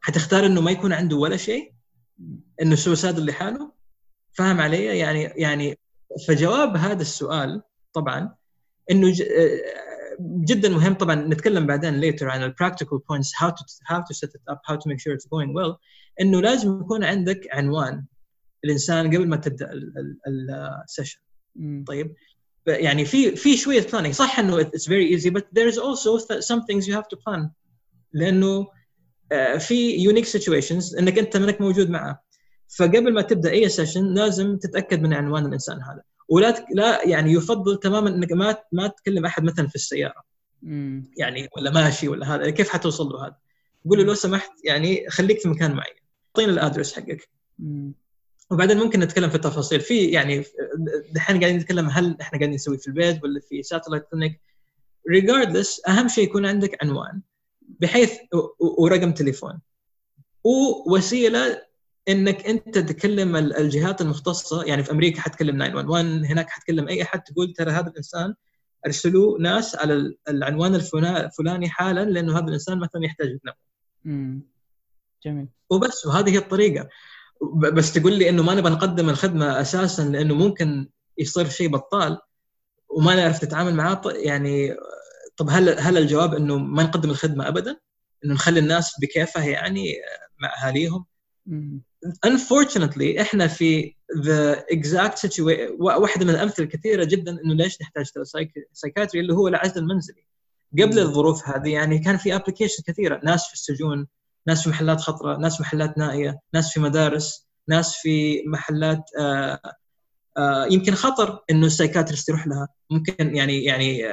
[0.00, 1.73] حتختار إنه ما يكون عنده ولا شيء
[2.62, 3.72] إنه suicidal لحاله
[4.32, 5.78] فاهم علي؟ يعني يعني
[6.28, 8.34] فجواب هذا السؤال طبعا
[8.90, 9.12] إنه
[10.20, 10.94] جدا مهم.
[10.94, 14.76] طبعا نتكلم بعدين later عن ال practical points to how to set it up how
[14.76, 15.78] to make sure it's going well.
[16.20, 18.04] إنه لازم يكون عندك عنوان
[18.64, 19.70] الإنسان قبل ما تبدأ
[20.84, 21.20] ال session
[21.86, 22.14] طيب؟
[22.66, 24.10] يعني في في شوية planning.
[24.10, 27.48] صح إنه it's very easy but there's also some things you have to plan.
[28.12, 28.70] لأنه آه،
[29.58, 32.24] في unique situations إنك أنت منك موجود معه.
[32.76, 36.02] فقبل ما تبدأ أي session لازم تتأكد من عنوان الإنسان هذا.
[36.28, 40.22] ولا لا يعني يفضل تماما إنك ما ما تكلم أحد مثلا في السيارة.
[40.62, 41.10] مم.
[41.18, 42.50] يعني ولا ماشي ولا هذا.
[42.50, 43.36] كيف حتوصل له هذا؟
[43.88, 45.94] قول له لو سمحت يعني خليك في مكان معين.
[46.28, 47.28] اعطينا ال address حقك.
[47.58, 47.94] مم.
[48.50, 49.80] وبعدين ممكن نتكلم في التفاصيل.
[49.80, 50.44] في يعني
[51.12, 54.40] دحين قاعدين نتكلم هل إحنا قاعدين نسوي في البيت ولا في satellite clinic
[55.10, 57.20] ريجاردلس أهم شيء يكون عندك عنوان.
[57.68, 58.12] بحيث
[58.78, 59.60] ورقم تليفون
[60.44, 61.62] ووسيلة
[62.08, 67.52] إنك أنت تكلم الجهات المختصة يعني في أمريكا حتكلم 911 هناك حتكلم أي أحد تقول
[67.52, 68.34] ترى هذا الإنسان
[68.86, 73.54] أرسلوا ناس على العنوان الفلاني حالا لأنه هذا الإنسان مثلا يحتاج يتنوم.
[75.24, 75.48] جميل.
[75.70, 76.88] وبس وهذه هي الطريقة
[77.56, 82.18] بس تقول لي إنه ما نبغى نقدم الخدمة أساسا لأنه ممكن يصير شيء بطال
[82.88, 84.76] وما نعرف نتعامل معاه يعني
[85.36, 87.76] طب هل هل الجواب إنه ما نقدم الخدمة ابدا؟
[88.24, 89.94] إنه نخلي الناس بكيفها يعني
[90.38, 91.06] مع أهاليهم؟
[92.26, 98.06] unfortunately إحنا في the exact situation واحدة من الأمثلة الكثيرة جدا إنه ليش نحتاج
[98.72, 100.26] psychiatry اللي هو العزل المنزلي
[100.82, 103.20] قبل الظروف هذه يعني كان في application كثيرة.
[103.24, 104.06] ناس في السجون
[104.46, 109.60] ناس في محلات خطرة ناس في محلات نائية ناس في مدارس ناس في محلات آآ
[110.36, 112.68] آآ يمكن خطر إنه ال psychiatrist يروح لها.
[112.90, 114.06] ممكن يعني يعني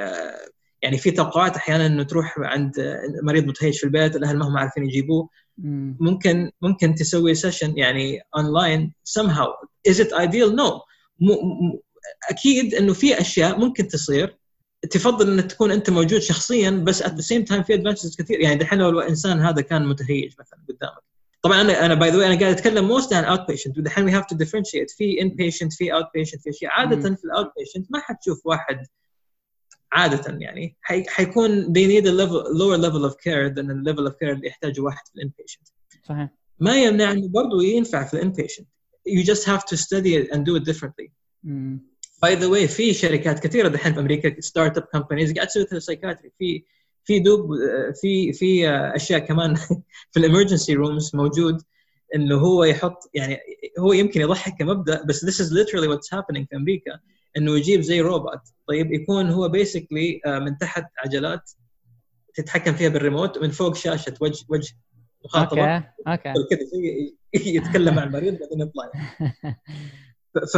[0.82, 2.72] يعني في توقعات أحيانا إنه تروح عند
[3.22, 5.28] مريض متهيج في البيت الأهل ما هم عارفين يجيبوه.
[6.00, 9.66] ممكن ممكن تسوي session يعني online somehow.
[9.88, 10.50] Is it ideal?
[10.50, 10.82] No.
[11.20, 11.32] م
[12.30, 14.38] أكيد إنه في أشياء ممكن تصير.
[14.90, 18.40] تفضل إنك تكون أنت موجود شخصيا بس at the same time في advantages كثير.
[18.40, 21.02] يعني دحين لو الإنسان هذا كان متهيج مثلا قدامك.
[21.42, 24.36] طبعا أنا أنا by the أنا قاعد أتكلم most عن outpatient ودحين we have to
[24.36, 26.72] differentiate في inpatient في outpatient في أشياء.
[26.72, 28.86] عاده في ال outpatient ما حتشوف واحد
[29.92, 30.76] عادة يعني.
[30.82, 34.46] حيكون they need a level lower level of care than the level of care اللي
[34.46, 35.68] يحتاجه واحد في ال inpatient
[36.08, 36.28] صحيح.
[36.60, 38.68] ما يمنع انه برضه ينفع في ال inpatient
[39.08, 41.10] you just have to study it and do it differently.
[42.22, 46.64] by the way في شركات كثيرة دحين في أمريكا startup companies قاعد تسوي psychiatry في
[47.04, 47.50] في دوب
[48.00, 49.54] في في أشياء كمان
[50.12, 51.62] في ال emergency rooms موجود
[52.14, 53.38] إنه هو يحط يعني
[53.78, 57.00] هو يمكن يضحك كمبدأ بس this is literally what's happening في أمريكا.
[57.36, 58.40] إنه يجيب زي روبوت.
[58.68, 61.50] طيب يكون هو basically من تحت عجلات
[62.34, 64.74] تتحكم فيها بالريموت ومن فوق شاشة وجه وجه
[65.24, 65.76] مخاطبة.
[65.76, 66.32] أوكي أوكي.
[66.50, 67.14] كذا زي
[67.56, 68.92] يتكلم مع المريض بعدين يطلع.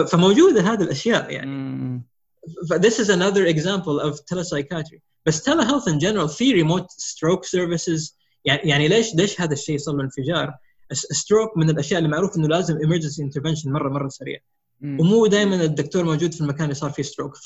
[0.10, 2.02] فموجودة هذه الأشياء يعني.
[2.74, 4.98] this is another example of telepsychiatry.
[5.26, 8.14] بس telehealth in general في remote stroke services.
[8.44, 10.54] يعني يعني ليش ليش هذا الشيء صار له انفجار؟
[10.92, 14.38] stroke من الأشياء اللي معروف إنه لازم emergency intervention مرة مرة سريع.
[14.84, 17.36] ومو دائما الدكتور موجود في المكان اللي صار فيه stroke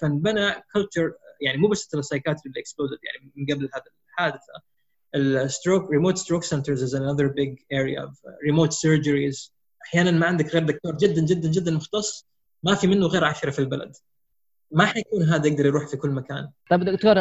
[0.00, 4.52] فانبنى culture يعني مو بس ال psychiatry اللي exploded يعني من قبل هذا الحادثة.
[5.14, 8.12] ال stroke remote stroke centers is another big area of
[8.48, 9.50] remote surgeries.
[9.82, 12.26] أحيانا ما عندك غير دكتور جدا جدا جدا مختص
[12.62, 13.92] ما في منه غير عشرة في البلد.
[14.70, 16.48] ما حيكون هذا يقدر يروح في كل مكان.
[16.70, 17.14] طيب دكتور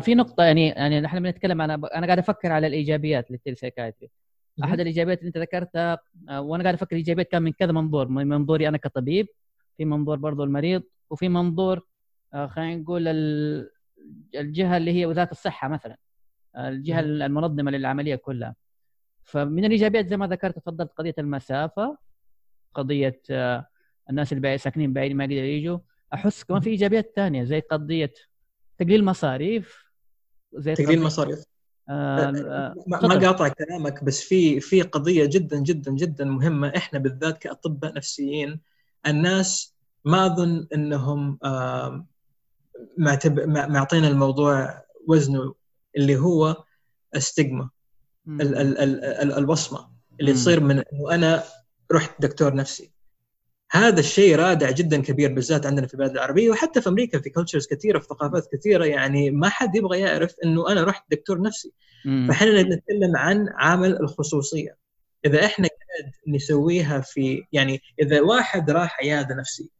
[0.00, 4.10] في نقطة يعني يعني نحن بنتكلم عن أنا قاعد أفكر على الإيجابيات للتلسايكايتري
[4.64, 5.98] أحد الايجابيات اللي أنت ذكرتها
[6.30, 9.28] وأنا قاعد أفكر الايجابيات كان من كذا منظور من منظوري أنا كطبيب
[9.76, 11.86] في منظور برضو المريض وفي منظور
[12.46, 13.08] خلينا نقول
[14.34, 15.96] الجهة اللي هي وزارة الصحة مثلا
[16.56, 18.54] الجهة المنظمة للعملية كلها.
[19.22, 21.98] فمن الايجابيات زي ما ذكرت تفضلت قضية المسافة
[22.74, 23.22] قضية
[24.10, 25.78] الناس اللي ساكنين بعيد ما يقدروا يجوا.
[26.14, 28.12] أحس كمان في ايجابيات ثانية زي قضية
[28.78, 29.92] تقليل مصاريف
[30.52, 31.44] زي تقليل مصاريف.
[31.90, 37.94] آه ما قاطع كلامك بس في في قضية جدا جدا جدا مهمة إحنا بالذات كأطباء
[37.94, 38.60] نفسيين
[39.06, 39.74] الناس
[40.04, 42.06] ما أظن إنهم آه
[42.98, 45.54] معطينا الموضوع وزنه
[45.96, 46.64] اللي هو
[47.16, 47.70] الستيغما
[48.28, 49.88] ال ال ال ال الوصمة
[50.20, 51.44] اللي تصير من إنه أنا
[51.92, 52.90] رحت دكتور نفسي.
[53.70, 57.66] هذا الشيء رادع جدا كبير بالذات عندنا في البلاد العربية وحتى في أمريكا في كلتشرز
[57.66, 58.84] كثيرة في ثقافات كثيرة.
[58.84, 61.72] يعني ما حد يبغى يعرف إنه أنا رحت دكتور نفسي.
[62.28, 64.76] فإحنا نتكلم عن عامل الخصوصية.
[65.24, 69.78] إذا إحنا قاعد نسويها في يعني إذا واحد راح عيادة نفسية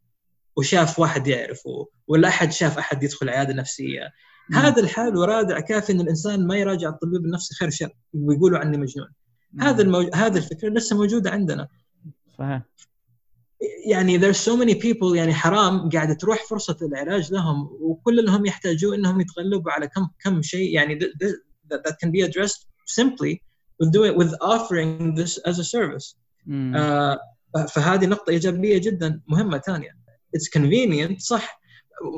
[0.55, 4.09] وشاف واحد يعرفه ولا أحد شاف أحد يدخل عيادة نفسية
[4.53, 9.07] هذا الحال رادع كافي إن الإنسان ما يراجع الطبيب النفسي خير شر ويقولوا عني مجنون.
[9.59, 10.09] هذا المو...
[10.13, 11.67] هذه الفكرة لسه موجودة عندنا.
[12.37, 12.61] صحيح.
[13.85, 18.45] يعني there's so many people يعني حرام قاعدة تروح فرصة العلاج لهم وكل اللي هم
[18.45, 23.41] يحتاجوه إنهم يتغلبوا على كم كم شيء يعني that, that can be addressed simply
[23.79, 26.15] with doing with offering this as a service.
[26.75, 27.19] آه
[27.69, 29.89] فهذه نقطة إيجابية جدا مهمة ثانية.
[30.37, 31.59] It's convenient صح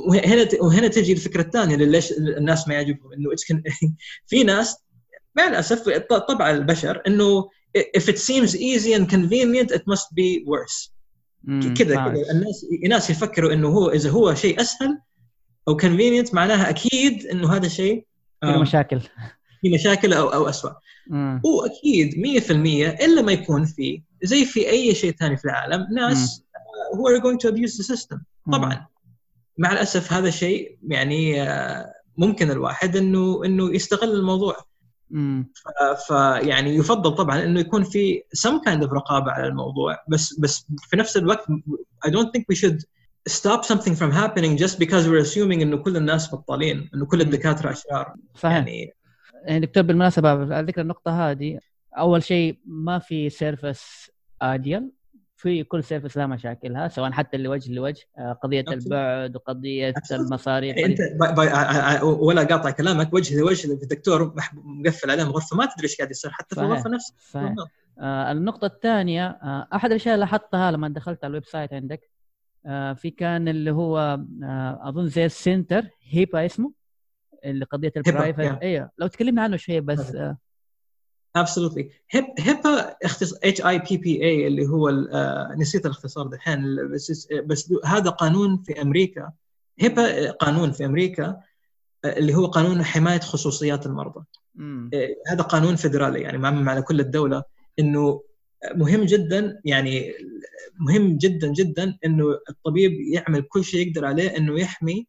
[0.07, 3.29] وهنا وهنا تجي الفكرة الثانية اللي ليش الناس ما يعجبهم إنه
[4.29, 4.77] في ناس
[5.35, 5.89] مع الأسف
[6.27, 7.49] طبع البشر إنه
[7.97, 10.91] if it seems easy and convenient it must be worse.
[11.47, 12.31] كذا كذا.
[12.31, 14.99] الناس الناس يفكروا إنه هو إذا هو شيء أسهل
[15.67, 18.05] أو convenient معناها أكيد إنه هذا شيء
[18.41, 18.99] في مشاكل.
[19.61, 20.71] في مشاكل أو أو اسوء
[21.45, 22.51] هو أكيد 100%
[23.03, 26.43] إلا ما يكون في زي في أي شيء ثاني في العالم ناس
[26.95, 28.17] هو are going to abuse the system.
[28.51, 28.87] طبعا.
[29.57, 31.47] مع الأسف هذا الشيء يعني
[32.17, 34.57] ممكن الواحد إنه إنه يستغل الموضوع.
[36.07, 40.97] فيعني يفضل طبعا إنه يكون في some kind of رقابة على الموضوع بس بس في
[40.97, 41.45] نفس الوقت
[42.07, 42.79] I don't think we should
[43.29, 47.71] stop something from happening just because we're assuming إنه كل الناس بطالين إنه كل الدكاترة
[47.71, 48.15] أشرار.
[48.35, 48.55] صحيح.
[48.55, 48.93] يعني
[49.43, 51.59] يعني دكتور بالمناسبة على ذكر النقطة هذه
[51.97, 54.11] أول شيء ما في service
[54.41, 54.91] ideal
[55.41, 58.07] في كل service لها مشاكلها سواء حتى اللي وجه لوجه
[58.43, 60.99] قضية البعد وقضيه المصاريف أنت
[62.03, 66.55] ولا قاطع كلامك وجه لوجه الدكتور مقفل عليهم غرفة ما تدري إيش قاعد يصير حتى
[66.55, 67.55] في الغرفة نفسها.
[67.99, 72.09] آه النقطة الثانية آه أحد الأشياء اللي لاحظتها لما دخلت على ال website عندك
[72.65, 73.97] آه في كان اللي هو
[74.43, 76.71] آه أظن زي ال center HIPAA اسمه
[77.45, 78.39] اللي قضية ال private.
[78.61, 80.17] أيوه لو تكلمنا عنه شوية بس
[81.35, 81.89] آه absolutely
[82.39, 87.73] HIPAA اختص اتش اي بي بي اي اللي هو آه نسيت الاختصار دحين بس بس
[87.85, 89.31] هذا قانون في أمريكا.
[89.79, 91.41] HIPAA قانون في أمريكا
[92.05, 94.25] آه، اللي هو قانون حماية خصوصيات المرضى.
[94.55, 94.89] مم.
[94.93, 97.43] آه، هذا قانون فدرالي يعني معمم على كل الدولة
[97.79, 98.23] إنه
[98.75, 100.13] مهم جدا يعني
[100.79, 105.07] مهم جدا جدا إنه الطبيب يعمل كل شيء يقدر عليه إنه يحمي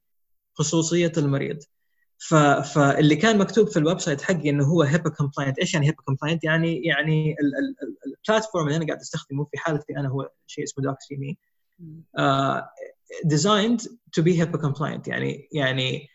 [0.54, 1.58] خصوصية المريض.
[2.28, 2.34] ف...
[2.34, 6.44] فاللي كان مكتوب في ال website حقي إنه هو HIPAA compliant إيش يعني HIPAA compliant
[6.44, 7.36] يعني يعني
[8.06, 11.38] ال platform اللي أنا قاعد أستخدمه في حالتي أنا هو شيء اسمه Doxy.me
[13.24, 13.80] designed
[14.12, 16.08] to be HIPAA compliant يعني يعني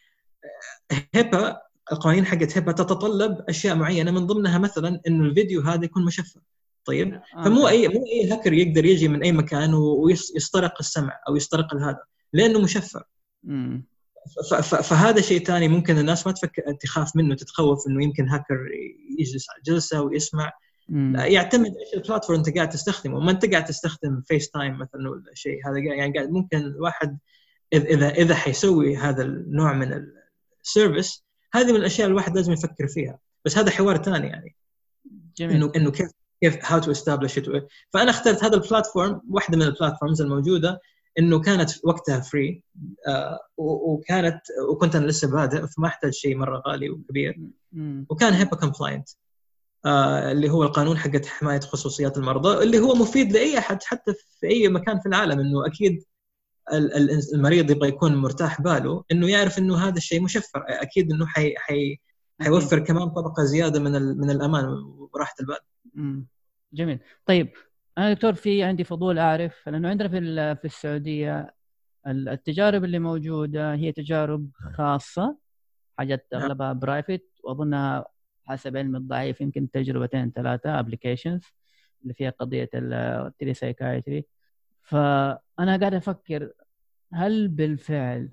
[1.15, 1.57] HIPAA
[1.91, 6.39] القوانين حقت HIPAA تتطلب أشياء معينة من ضمنها مثلا إنه الفيديو هذا يكون مشفر
[6.85, 7.43] طيب؟ آه.
[7.43, 12.03] فمو اي مو أي هاكر يقدر يجي من أي مكان ويسترق السمع أو يسترق هذا
[12.33, 13.03] لأنه مشفر
[14.61, 18.57] فهذا شيء ثاني ممكن الناس ما تفكر تخاف منه تتخوف إنه يمكن هاكر
[19.19, 20.51] يجلس على جلسة ويسمع.
[20.89, 23.19] لا يعتمد إيش ال platform أنت قاعد تستخدمه.
[23.19, 25.69] ما أنت قاعد تستخدم FaceTime مثلا ولا شيء.
[25.69, 27.17] هذا يعني قاعد ممكن الواحد
[27.73, 30.05] اذا إذا حيسوي هذا النوع من
[30.63, 31.23] ال service
[31.53, 33.19] هذه من الأشياء الواحد لازم يفكر فيها.
[33.45, 34.55] بس هذا حوار ثاني يعني.
[35.37, 35.55] جميل.
[35.55, 36.11] انه إنه كيف
[36.41, 37.39] كيف how to establish
[37.93, 40.81] فأنا اخترت هذا ال platform واحدة من ال platforms الموجودة.
[41.19, 42.63] إنه كانت وقتها free
[43.07, 47.39] آه وكانت وكنت أنا لسه بادئ فما أحتاج شيء مرة غالي وكبير.
[48.09, 49.09] وكان HIPAA compliant
[49.85, 54.47] آه اللي هو القانون حق حماية خصوصيات المرضى اللي هو مفيد لأي أحد حتى في
[54.47, 56.03] أي مكان في العالم إنه أكيد
[57.33, 61.99] المريض يبغى يكون مرتاح باله إنه يعرف إنه هذا الشيء مشفر أكيد إنه حي حي
[62.41, 64.65] حيوفر كمان طبقة زيادة من من الأمان
[65.13, 65.57] وراحة البال.
[66.73, 66.99] جميل.
[67.25, 67.51] طيب
[67.97, 71.53] أنا دكتور في عندي فضول أعرف لأنه عندنا في في السعودية
[72.07, 75.37] التجارب اللي موجودة هي تجارب خاصة
[75.97, 76.41] حاجات نعم.
[76.41, 78.05] أغلبها private واظنها
[78.45, 81.41] حسب علم الضعيف يمكن تجربتين ثلاثة applications
[82.03, 84.25] اللي فيها قضية ال telepsychiatry
[84.83, 86.51] فأنا قاعد أفكر
[87.13, 88.29] هل بالفعل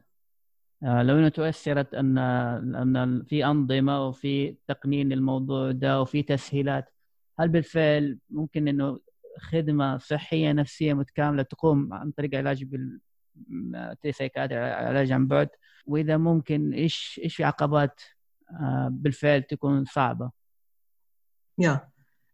[0.82, 6.94] آه، لو إنه تؤثرت أن أن في أنظمة وفي تقنين الموضوع ده وفي تسهيلات
[7.38, 9.00] هل بالفعل ممكن إنه
[9.38, 13.00] خدمة صحية نفسية متكاملة تقوم عن طريق علاج بال
[14.52, 15.48] علاج عن بعد.
[15.86, 18.00] وإذا ممكن إيش إيش في عقبات
[18.50, 20.30] آه، بالفعل تكون صعبة؟
[21.58, 21.88] يا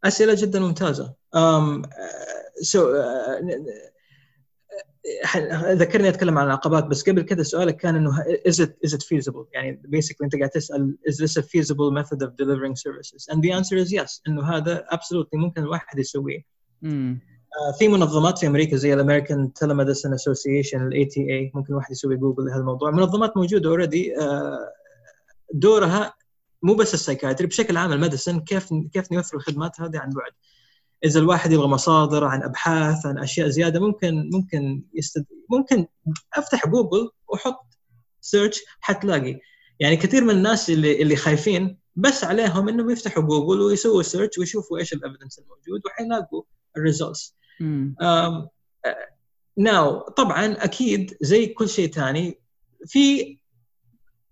[0.05, 1.15] أسئلة جدا ممتازة.
[1.37, 1.83] um,
[2.63, 3.41] so, uh,
[5.73, 9.47] ذكرني أتكلم عن العقبات بس قبل كذا سؤالك كان إنه is it is it feasible
[9.53, 13.53] يعني basically أنت قاعد تسأل is this a feasible method of delivering services and the
[13.53, 16.60] answer is yes إنه هذا absolutely ممكن الواحد يسويه.
[16.85, 22.17] آه في منظمات في أمريكا زي ال American Telemedicine Association ال ATA ممكن الواحد يسوي
[22.17, 24.73] جوجل لهالموضوع منظمات موجودة already آه
[25.55, 26.15] دورها
[26.63, 30.33] مو بس ال psychiatry بشكل عام ال medicine كيف كيف نوفر الخدمات هذه عن بعد.
[31.05, 35.27] إذا الواحد يبغى مصادر عن أبحاث عن أشياء زيادة ممكن ممكن يستد...
[35.51, 35.87] ممكن
[36.35, 37.67] أفتح جوجل وحط
[38.21, 39.41] search حتلاقي.
[39.81, 44.79] يعني كثير من الناس اللي اللي خايفين بس عليهم إنهم يفتحوا جوجل ويسووا search ويشوفوا
[44.79, 46.43] إيش ال evidence الموجود وحيلاقوا
[46.77, 47.37] ال results
[49.57, 52.39] now طبعا أكيد زي كل شيء ثاني
[52.87, 53.37] في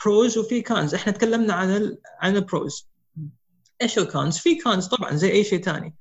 [0.05, 2.89] pros وفي cons إحنا تكلمنا عن ال عن ال pros
[3.83, 5.95] إيش ال cons؟ في cons طبعا زي أي شيء ثاني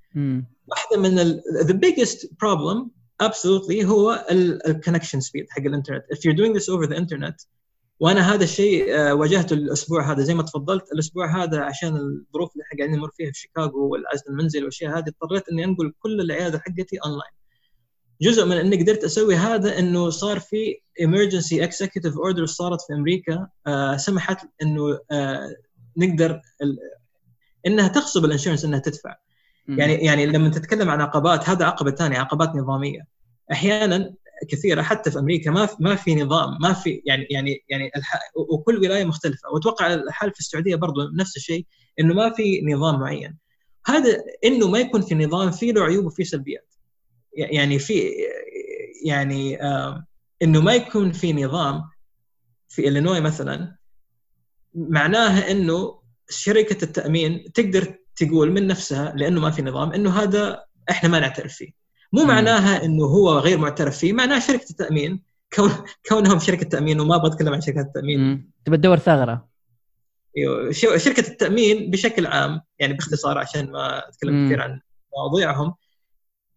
[0.67, 1.15] واحدة من
[1.63, 2.91] the biggest problem
[3.23, 4.25] absolutely هو
[4.67, 6.03] ال connection speed حق الإنترنت.
[6.13, 7.45] If you're doing this over the internet
[7.99, 10.23] وأنا هذا الشيء آه، واجهته الأسبوع هذا.
[10.23, 14.23] زي ما تفضلت الأسبوع هذا عشان الظروف اللي إحنا قاعدين نمر فيها في شيكاغو والعزل
[14.29, 17.31] المنزلي والأشياء هذه اضطريت إني أنقل كل العيادة حقتي أونلاين.
[18.21, 23.47] جزء من إني قدرت أسوي هذا إنه صار في emergency executive orders صارت في أمريكا.
[23.67, 25.55] آه سمحت إنه آه
[25.97, 26.41] نقدر
[27.67, 29.15] إنها تغصب الإنشورنس إنها تدفع.
[29.67, 33.07] يعني يعني لما تتكلم عن عقبات هذا عقبة ثانية عقبات نظامية.
[33.51, 34.13] أحيانا
[34.49, 37.91] كثيرة حتى في أمريكا ما ما في نظام ما في يعني يعني يعني.
[38.35, 39.49] وكل ولاية مختلفة.
[39.53, 41.65] وأتوقع الحال في السعودية برضو نفس الشيء
[41.99, 43.37] إنه ما في نظام معين.
[43.85, 46.73] هذا إنه ما يكون في نظام في له عيوب وفي سلبيات.
[47.33, 48.11] يعني في
[49.05, 49.57] يعني
[50.41, 51.83] إنه ما يكون في نظام
[52.69, 53.75] في إلينوي مثلا
[54.73, 61.09] معناها إنه شركة التأمين تقدر تقول من نفسها لإنه ما في نظام إنه هذا إحنا
[61.09, 61.86] ما نعترف فيه.
[62.13, 62.27] مو مم.
[62.27, 65.21] معناها إنه هو غير معترف فيه معناها شركة التأمين.
[65.53, 65.71] كون
[66.09, 68.51] كونهم شركة تأمين وما أبغى أتكلم عن شركات التأمين.
[68.65, 69.47] تبى تدور ثغرة.
[70.37, 74.81] أيوه شركة التأمين بشكل عام يعني باختصار عشان ما أتكلم كثير عن
[75.17, 75.73] مواضيعهم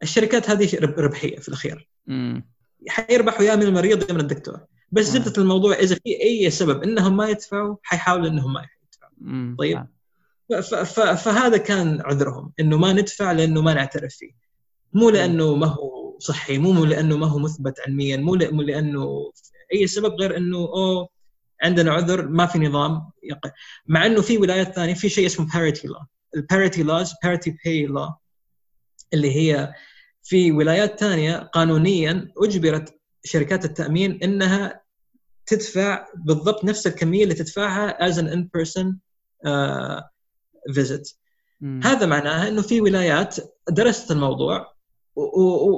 [0.02, 1.88] الشركات هذه ربحية في الأخير.
[2.08, 2.46] امم
[2.88, 4.60] حيربحوا يا من المريض يا من الدكتور.
[4.92, 9.56] بس زبدة الموضوع إذا في أي سبب إنهم ما يدفعوا حيحاولوا إنهم ما يدفعوا.
[9.58, 9.86] طيب.
[11.16, 14.32] فهذا كان عذرهم إنه ما ندفع لأنه ما نعترف فيه.
[14.92, 19.32] مو لأنه ما هو صحي مو لأنه ما هو مثبت علميا مو لأنه
[19.72, 21.08] أي سبب غير إنه أوه
[21.62, 23.38] عندنا عذر ما في نظام يق...
[23.86, 26.04] مع إنه في ولايات ثانية في شيء اسمه parity law.
[26.36, 28.12] الباريتي laws parity pay law
[29.14, 29.74] اللي هي
[30.22, 34.82] في ولايات ثانية قانونيا أجبرت شركات التأمين إنها
[35.46, 38.86] تدفع بالضبط نفس الكمية اللي تدفعها as an in person
[39.46, 40.02] uh,
[40.70, 41.14] visit.
[41.60, 41.80] مم.
[41.84, 43.36] هذا معناها إنه في ولايات
[43.68, 44.74] درست الموضوع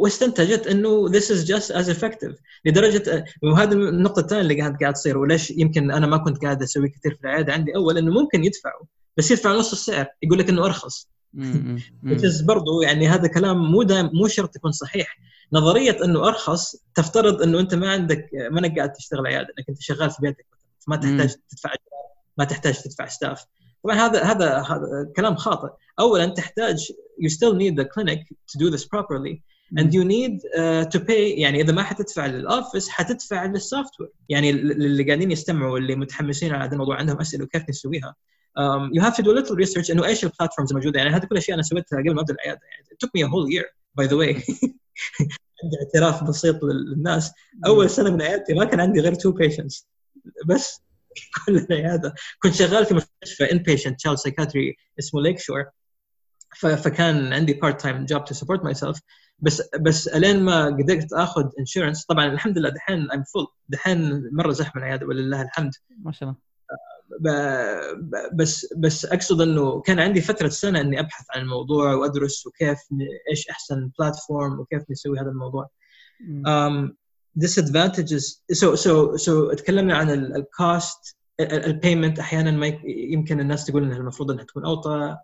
[0.03, 2.35] واستنتجت إنه this is just as effective.
[2.65, 6.89] لدرجة وهذه النقطة الثانية اللي قاعد قاعد تصير وليش يمكن أنا ما كنت قاعد أسوي
[6.89, 8.85] كثير في العيادة عندي أول إنه ممكن يدفعوا
[9.17, 11.09] بس يدفع نص السعر يقول لك إنه أرخص.
[12.07, 15.19] which برضو يعني هذا كلام مو دائم مو شرط يكون صحيح.
[15.53, 19.81] نظرية إنه أرخص تفترض إنه أنت ما عندك ما إنك قاعد تشتغل عيادة إنك أنت
[19.81, 20.47] شغال في بيتك
[20.89, 21.71] ما تحتاج تدفع
[22.39, 23.45] ما تحتاج تدفع ستاف
[23.85, 25.69] طبعا هذا هذا هذا كلام خاطئ.
[26.01, 28.21] اولا تحتاج you still need the clinic
[28.53, 29.43] to do this properly.
[29.79, 34.11] and you need uh, to pay يعني إذا ما حتدفع لل office حتدفع لل software
[34.29, 38.15] يعني اللي قاعدين يستمعوا واللي متحمسين على هذا الموضوع عندهم أسئلة وكيف نسويها.
[38.59, 40.99] Um, you have to do a little research إنه إيش ال platforms الموجودة.
[40.99, 42.61] يعني هذه كل الاشياء أنا سويتها قبل ما أبدأ العيادة.
[42.73, 43.67] يعني it took me a whole year
[44.01, 44.43] by the way.
[45.63, 47.33] عندي اعتراف بسيط للناس.
[47.67, 49.85] أول سنة من عيادتي ما كان عندي غير two patients.
[50.47, 50.83] بس
[51.47, 55.65] كل العياده كنت شغال في مستشفى inpatient child psychiatry اسمه Lakeshore
[56.59, 59.01] فكان عندي part time job to support myself
[59.39, 64.53] بس بس ألين ما قدرت آخذ insurance طبعا الحمد لله دحين I'm full دحين مرة
[64.53, 65.73] زحمة العياده ولله الحمد.
[65.99, 66.53] ما شاء الله.
[68.33, 72.79] بس بس أقصد إنه كان عندي فترة سنة إني أبحث عن الموضوع وأدرس وكيف
[73.31, 75.69] إيش أحسن platform وكيف نسوي هذا الموضوع.
[77.39, 78.43] Disadvantages.
[78.53, 83.97] So so so تكلمنا عن ال cost ال payment أحيانا ما يمكن الناس تقول إنها
[83.97, 85.17] المفروض إنها تكون أوطى.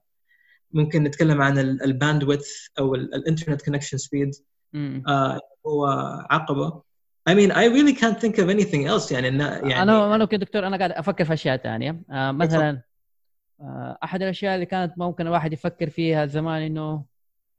[0.72, 4.30] ممكن نتكلم عن ال bandwidth أو الانترنت connection speed
[5.66, 5.86] هو
[6.30, 6.82] عقبة.
[7.30, 9.12] I mean I really can't think of anything else.
[9.12, 12.02] يعني يعني أنا أنا كدكتور أنا قاعد أفكر في أشياء ثانية.
[12.10, 12.82] آه مثلا
[13.60, 17.04] آه أحد الأشياء اللي كانت ممكن الواحد يفكر فيها زمان إنه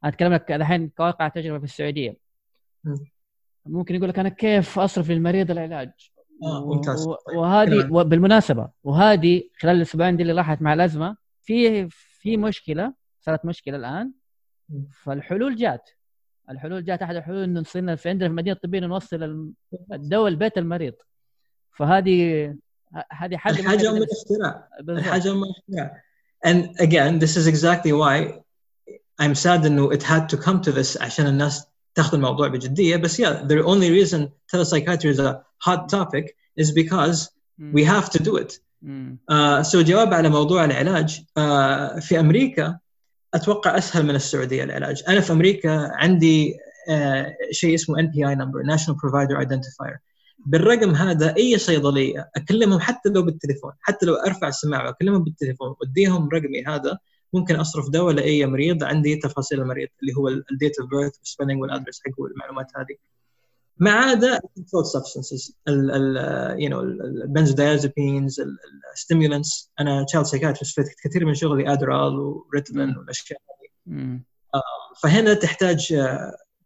[0.03, 2.17] أنا أتكلم لك الحين كواقع تجربة في السعودية.
[3.71, 5.91] ممكن يقول لك أنا كيف أصرف للمريض العلاج؟
[6.43, 7.07] آه، ممتاز.
[7.35, 13.77] وهذه بالمناسبة وهذه خلال الأسبوعين دي اللي راحت مع الأزمة في في مشكلة صارت مشكلة
[13.77, 14.11] الآن.
[15.03, 15.89] فالحلول جات.
[16.49, 19.51] الحلول جات أحد الحلول إنه نصير في عندنا في المدينة الطبيه نوصل
[19.93, 20.93] الدواء لبيت المريض.
[21.71, 22.45] فهذه
[23.11, 24.67] هذه حاجة الحاجة ام الاختراع.
[24.89, 26.01] الحاجة ام الاختراع.
[26.45, 28.39] And again this is exactly why
[29.21, 32.95] I'm sad إنه it had to come to this عشان الناس تاخذ الموضوع بجدية.
[32.95, 37.29] بس yeah the only reason telepsychiatry is a hot topic is because
[37.73, 38.59] we have to do it.
[39.27, 42.77] uh, so جواب على موضوع العلاج uh, في أمريكا
[43.33, 45.03] أتوقع أسهل من السعودية العلاج.
[45.07, 49.97] أنا في أمريكا عندي uh, شيء اسمه NPI number National Provider Identifier
[50.45, 56.29] بالرقم هذا أي صيدلية أكلمهم حتى لو بالتليفون حتى لو أرفع السماعة وأكلمهم بالتليفون واديهم
[56.29, 56.97] رقمي هذا
[57.33, 58.83] ممكن أصرف دواء لاي مريض.
[58.83, 62.67] عندي تفاصيل المريض اللي هو ال date of birth وال spelling وال address حقه والمعلومات
[62.75, 62.95] هذه.
[63.77, 65.57] ما عدا ال controlled substances
[66.57, 68.41] you know ال benzodiazepines
[68.93, 73.69] ال stimulants أنا child psychiatrist كثير من شغلي Adderall و Ritalin والأشياء هذه.
[75.03, 75.93] فهنا تحتاج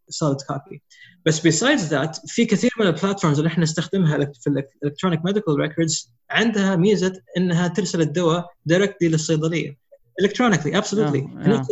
[0.09, 0.82] solid uh, copy
[1.26, 4.47] بس besides that في كثير من ال platforms اللي إحنا نستخدمها في
[4.84, 9.82] ال electronic medical records عندها ميزة إنها ترسل الدواء directly للصيدلية.
[10.22, 11.68] electronically absolutely نفس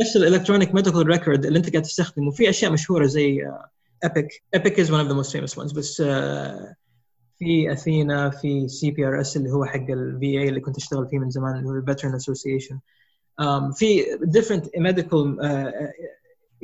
[0.00, 2.30] نفس ال electronic medical record اللي انت قاعد تستخدمه.
[2.30, 3.50] في أشياء مشهورة زي
[4.04, 5.74] Epic Epic is one of the most famous ones.
[5.74, 6.04] بس uh,
[7.38, 11.56] في Athena في CPRS اللي هو حق ال VA اللي كنت أشتغل فيه من زمان
[11.56, 12.78] اللي هو ال Veteran Association
[13.42, 14.04] um, في
[14.36, 15.44] different medical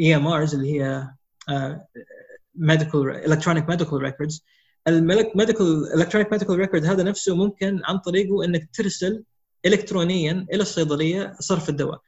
[0.01, 1.09] EMRs اللي هي
[2.59, 4.41] medical electronic medical records.
[4.89, 9.25] ال medical electronic medical record هذا نفسه ممكن عن طريقه إنك ترسل
[9.67, 12.01] الكترونيا إلى الصيدلية صرف الدواء.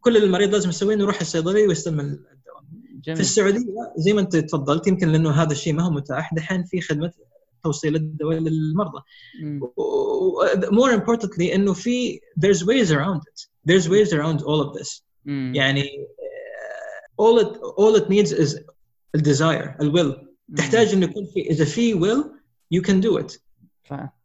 [0.00, 2.64] كل المريض لازم يسويه إنه يروح الصيدلية ويستلم الدواء.
[3.04, 3.16] جميل.
[3.16, 3.64] في السعودية
[3.96, 7.12] زي ما أنت تفضلت يمكن لأنه هذا الشيء ما هو متاح دحين في خدمة
[7.64, 9.02] توصيل الدواء للمرضى.
[10.66, 13.46] more importantly إنه في there's ways around it.
[13.68, 15.02] There's ways around all of this.
[15.24, 15.52] مم.
[15.54, 18.60] يعني uh, all it all it needs is
[19.14, 20.16] الديزاير الويل
[20.56, 22.24] تحتاج إنه يكون في إذا في will
[22.74, 23.38] you can do it.
[23.90, 24.18] صح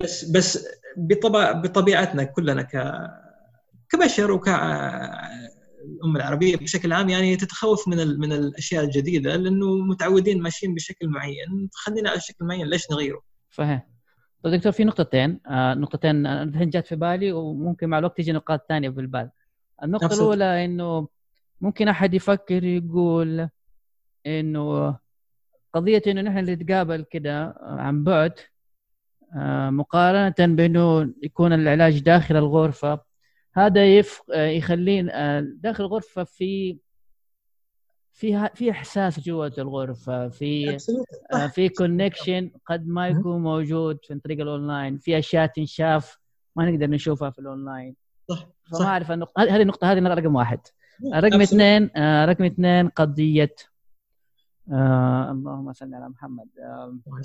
[0.00, 3.00] بس بس بطبع بطبيعتنا كلنا ك
[3.88, 10.74] كبشر وك الأمة العربية بشكل عام يعني تتخوف من من الأشياء الجديدة لأنه متعودين ماشيين
[10.74, 13.86] بشكل معين خلينا على شكل معين ليش نغيره؟ صحيح
[14.42, 18.66] طيب دكتور في نقطتين آه نقطتين الحين جات في بالي وممكن مع الوقت تجي نقاط
[18.68, 19.30] ثانية في البال
[19.82, 20.20] النقطة أبسط.
[20.20, 21.08] الأولى إنه
[21.60, 23.48] ممكن أحد يفكر يقول
[24.26, 24.96] إنه
[25.72, 28.51] قضية إنه نحن نتقابل كده عن بعد آه
[29.70, 33.00] مقارنة بأنه يكون العلاج داخل الغرفة
[33.54, 36.78] هذا يف يخلينا آه، داخل الغرفة في
[38.12, 40.78] في في إحساس جوة الغرفة في
[41.32, 46.18] آه، في connection قد ما يكون موجود في طريق الاونلاين في أشياء تنشاف
[46.56, 47.96] ما نقدر نشوفها في الاونلاين
[48.28, 50.60] صح فما أعرف النقطة هذه النقطة هذه رقم واحد.
[51.14, 53.54] رقم اثنين آه، رقم اثنين قضية
[54.72, 56.46] آه اللهم صل على محمد.
[56.58, 57.22] آه آه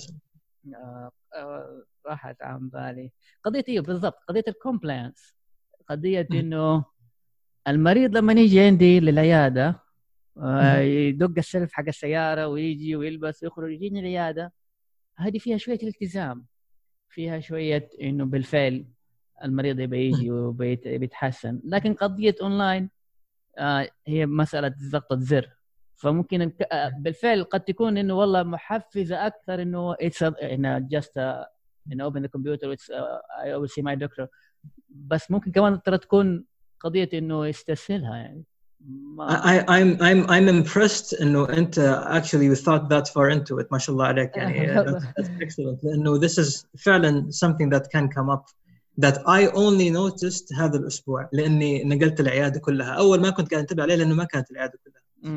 [2.06, 3.12] راحت عن بالي.
[3.44, 5.36] قضية أيوه بالضبط؟ قضية الكومبلاينس
[5.90, 6.86] قضية إنه
[7.68, 9.80] المريض لما يجي عندي للعيادة
[10.38, 14.54] آه، يدق السلف حق السيارة ويجي ويلبس ويخرج يجيني العيادة.
[15.18, 16.46] هذه فيها شوية التزام
[17.10, 18.86] فيها شوية إنه بالفعل
[19.44, 22.90] المريض يبي يجي وبيتحسن لكن قضية اونلاين
[23.58, 25.57] آه هي مسألة ضغطة زر.
[25.98, 31.18] فممكن آه، بالفعل قد تكون إنه والله محفزة أكثر إنه it's انه just
[31.92, 32.76] انه open the computer
[33.44, 34.28] I will see my doctor
[34.90, 36.46] بس ممكن كمان ترى تكون
[36.80, 38.44] قضية إنه يستسهلها يعني.
[39.20, 43.68] I, I'm I'm I'm impressed إنه أنت actually you thought that far into it.
[43.72, 44.68] ما شاء الله عليك يعني.
[44.86, 45.84] That's, that's excellent.
[45.84, 48.46] لأنه this is فعلا something that can come up
[49.06, 52.90] that I only noticed هذا الأسبوع لأني نقلت العيادة كلها.
[52.90, 55.32] أول ما كنت قاعد أنتبه عليه لأنه ما كانت العيادة كلها.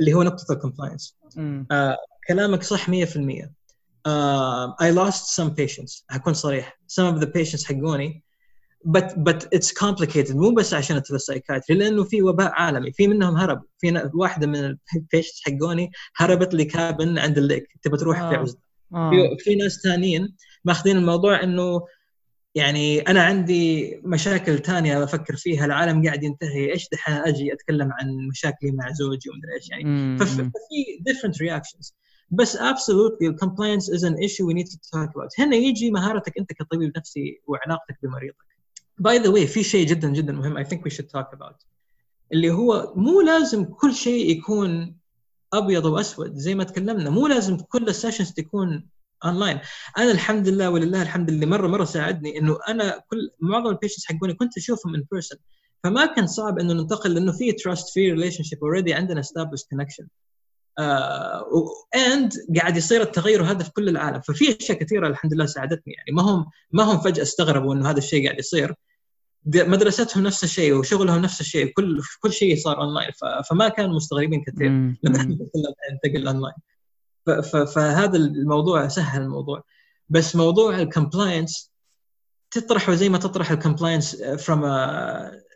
[0.00, 1.96] اللي هو نقطة ال compliance uh,
[2.28, 2.92] كلامك صح 100%
[4.06, 6.04] uh, I lost some patients.
[6.10, 6.80] هكون صريح.
[6.88, 8.22] Some of the patients حقوني.
[8.86, 10.36] But but it's complicated.
[10.36, 12.92] مو بس عشان ال psychiatry لأنه في وباء عالمي.
[12.92, 13.62] في منهم هرب.
[13.78, 17.66] في واحدة من ال patients حقوني هربت لي cabin عند ال lake.
[17.82, 18.30] تبى تروح آه.
[18.30, 18.60] في عزله
[18.94, 19.10] آه.
[19.10, 20.34] في, في ناس ثانيين
[20.64, 21.80] ماخذين الموضوع إنه
[22.56, 28.28] يعني أنا عندي مشاكل ثانية أفكر فيها العالم قاعد ينتهي إيش دحين أجي أتكلم عن
[28.28, 30.50] مشاكلي مع زوجي ومدري إيش يعني؟ ففي
[31.08, 31.92] different reactions.
[32.30, 35.40] بس absolutely compliance is an issue we need to talk about.
[35.40, 38.46] هنا يجي مهارتك أنت كطبيب نفسي وعلاقتك بمريضك.
[38.98, 41.66] by the way في شيء جدا جدا مهم I think we should talk about.
[42.32, 44.96] اللي هو مو لازم كل شيء يكون
[45.52, 48.86] أبيض وأسود زي ما تكلمنا مو لازم كل ال sessions تكون
[49.24, 49.58] اونلاين
[49.98, 54.06] أنا الحمد لله ولله الحمد لله مرة مرة ساعدني إنه أنا كل معظم ال patients
[54.06, 55.38] حقوني كنت أشوفهم in person
[55.84, 60.06] فما كان صعب إنه ننتقل لأنه في trust في relationship already عندنا established connection
[61.94, 64.20] and قاعد يصير التغير هذا في كل العالم.
[64.20, 65.94] ففي أشياء كثيرة الحمد لله ساعدتني.
[65.94, 68.74] يعني ما هم ما هم فجأة استغربوا إنه هذا الشيء قاعد يصير.
[69.46, 71.72] مدرستهم نفس الشيء وشغلهم نفس الشيء.
[71.72, 73.10] كل كل شيء صار اونلاين
[73.50, 74.68] فما كانوا مستغربين كثير.
[75.02, 75.22] لما
[75.92, 76.54] ننتقل اونلاين
[77.74, 79.62] فهذا الموضوع سهل الموضوع.
[80.08, 81.72] بس موضوع ال compliance
[82.50, 85.46] تطرحه زي ما تطرح ال compliance from a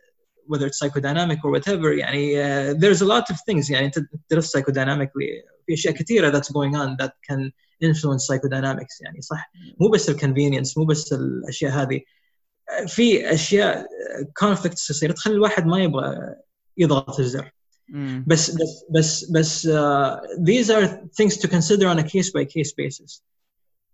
[0.47, 3.99] whether it's psychodynamic or whatever يعني uh, there's a lot of things يعني انت
[4.29, 7.51] تدرس psychodynamically في أشياء كثيرة that's going on that can
[7.83, 12.01] influence psychodynamics يعني صح؟ مو بس ال convenience مو بس الاشياء هذه.
[12.87, 13.85] في أشياء
[14.37, 16.35] conflicts تصير تخلي الواحد ما يبغى
[16.77, 17.51] يضغط الزر.
[18.27, 20.87] بس بس بس بس uh, these are
[21.19, 23.21] things to consider on a case by case basis.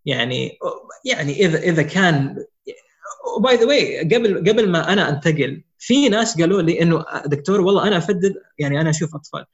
[0.06, 0.58] يعني
[1.06, 2.46] يعني إذا إذا كان
[3.44, 7.88] by the way قبل قبل ما أنا أنتقل في ناس قالوا لي إنه دكتور والله
[7.88, 9.46] أنا أفدد يعني أنا أشوف أطفال.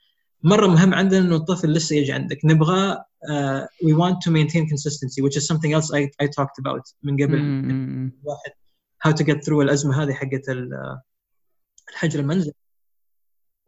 [0.43, 2.45] مرة مهم عندنا إنه الطفل لسه يجي عندك.
[2.45, 6.93] نبغى uh, we want to maintain consistency which is something else I, I talked about
[7.03, 7.39] من قبل.
[8.23, 8.51] واحد
[8.99, 10.49] how to get through الأزمة هذه حقت
[11.89, 12.51] الحجر المنزل.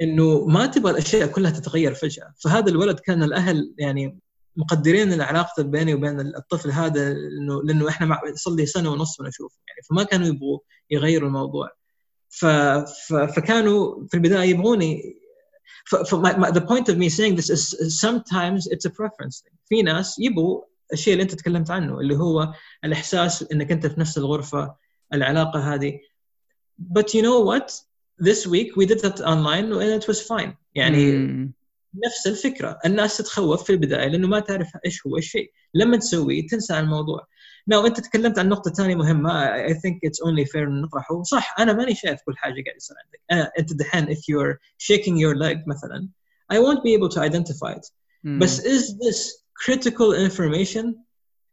[0.02, 2.34] إنه ما تبغى الأشياء كلها تتغير فجأة.
[2.44, 4.20] فهذا الولد كان الأهل يعني
[4.58, 9.82] مقدرين العلاقة بيني وبين الطفل هذا إنه لأنه إحنا صار لي سنة ونص ونشوف يعني
[9.90, 10.60] فما كانوا يبغوا
[10.92, 11.70] يغيروا الموضوع.
[12.30, 12.46] ف...
[12.46, 13.14] ف...
[13.14, 15.02] فكانوا في البداية يبغوني.
[15.86, 15.96] ف...
[15.96, 16.16] ف...
[16.16, 19.56] my, the point of me saying this is sometimes it's a preference thing.
[19.66, 20.62] في ناس يبغوا
[20.94, 24.76] الشيء اللي أنت تكلمت عنه اللي هو الإحساس إنك أنت في نفس الغرفة
[25.14, 26.00] العلاقة هذه.
[26.98, 27.72] But you know what
[28.20, 30.54] this week we did that online and it was fine.
[30.76, 31.50] يعني mm.
[32.06, 32.80] نفس الفكرة.
[32.86, 37.28] الناس تتخوف في البداية لأنه ما تعرف إيش هو الشيء لما تسويه تنسى عن الموضوع.
[37.68, 39.46] لو أنت تكلمت عن نقطة ثانية مهمة.
[39.68, 41.24] I think it's only fair نطرحه.
[41.24, 43.22] صح أنا ماني شايف كل حاجة قاعد يصير عندك.
[43.32, 46.10] أنا أنت دحين if you're shaking your leg مثلا
[46.54, 47.86] I won't be able to identify it.
[48.26, 48.42] Mm.
[48.42, 51.05] بس is this critical information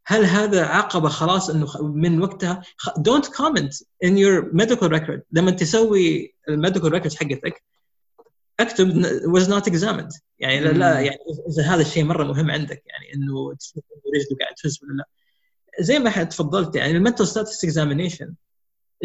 [0.07, 2.63] هل هذا عقبة خلاص إنه من وقتها؟
[2.99, 5.21] don't comment in your medical record.
[5.33, 7.63] لما تسوي ال medical record حقتك
[8.61, 9.03] اكتب
[9.37, 10.21] was not examined.
[10.39, 13.85] يعني لا, لا يعني إذا هذا الشيء مرة مهم عندك يعني إنه تشوف
[14.15, 15.05] رجله قاعد تهز ولا لا.
[15.81, 18.35] زي ما تفضلت يعني ال mental status examination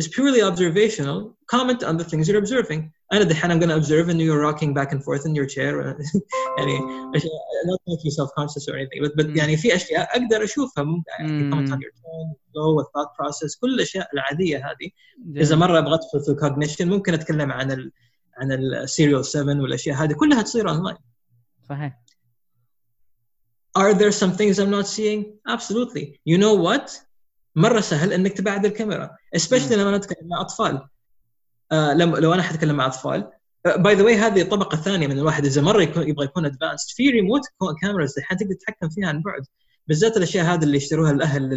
[0.00, 4.20] is purely observational comment on the things you're observing انا دحين I'm gonna observe and
[4.20, 5.96] you're rocking back and forth in your chair
[6.58, 6.78] يعني
[7.66, 11.50] not making self conscious or anything but, but يعني في اشياء اقدر اشوفها ممكن يعني
[11.50, 14.90] comment on your tone flow thought process كل الاشياء العاديه هذه
[15.36, 17.92] اذا مره ابغى ادخل في الكوجنيشن ممكن اتكلم عن ال
[18.36, 20.96] عن السيريال 7 والاشياء هذه كلها تصير اونلاين
[21.68, 22.02] صحيح
[23.74, 25.20] Are there some things I'm not seeing?
[25.48, 26.20] Absolutely.
[26.30, 26.86] You know what?
[27.57, 30.81] مرة سهل إنك تبعد الكاميرا especially لما نتكلم مع أطفال.
[31.71, 33.31] آه لما لو أنا حتكلم مع أطفال.
[33.65, 37.09] by the way هذه طبقة ثانية من الواحد إذا مرة يكون يبغى يكون advanced في
[37.09, 37.41] remote
[37.81, 39.41] cameras الحين تقدر تتحكم فيها عن بعد.
[39.87, 41.49] بالذات الأشياء هذه اللي يشتروها الأهل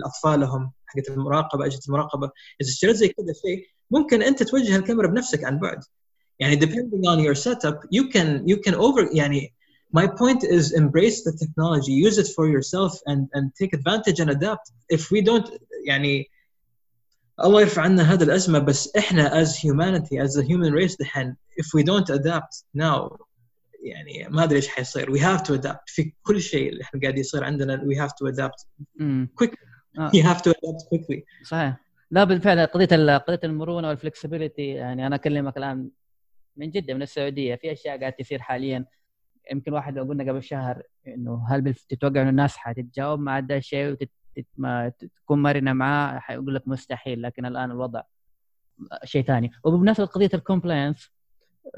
[0.00, 2.30] لاطفالهم حقت المراقبة أجهزة المراقبة.
[2.60, 5.78] إذا اشتريت زي كذا شيء ممكن أنت توجه الكاميرا بنفسك عن بعد.
[6.38, 9.54] يعني depending on your setup you can you can over يعني
[9.99, 14.29] my point is embrace the technology use it for yourself and and take advantage and
[14.37, 15.47] adapt if we don't
[15.87, 16.29] يعني
[17.43, 21.65] الله يرفع عنا هذه الازمه بس احنا as humanity as a human race دحين if
[21.77, 23.17] we don't adapt now
[23.83, 27.17] يعني ما ادري ايش حيصير we have to adapt في كل شيء اللي احنا قاعد
[27.17, 28.65] يصير عندنا we have to adapt
[29.41, 29.67] quickly
[29.99, 30.11] آه.
[30.11, 31.77] you have to adapt quickly صحيح
[32.11, 35.89] لا بالفعل قضيه قضيه المرونه والفلكسبيتي يعني انا اكلمك الان
[36.57, 38.85] من جده من السعوديه في اشياء قاعد تصير حاليا
[39.52, 43.96] يمكن واحد لو قلنا قبل شهر إنه هل تتوقع إنه الناس حتتجاوب مع هذا الشيء
[44.58, 48.02] وتكون مرنة معاه؟ حيقول لك مستحيل لكن الآن الوضع
[49.04, 49.50] شيء ثاني.
[49.64, 51.10] وبمناسبة قضية ال compliance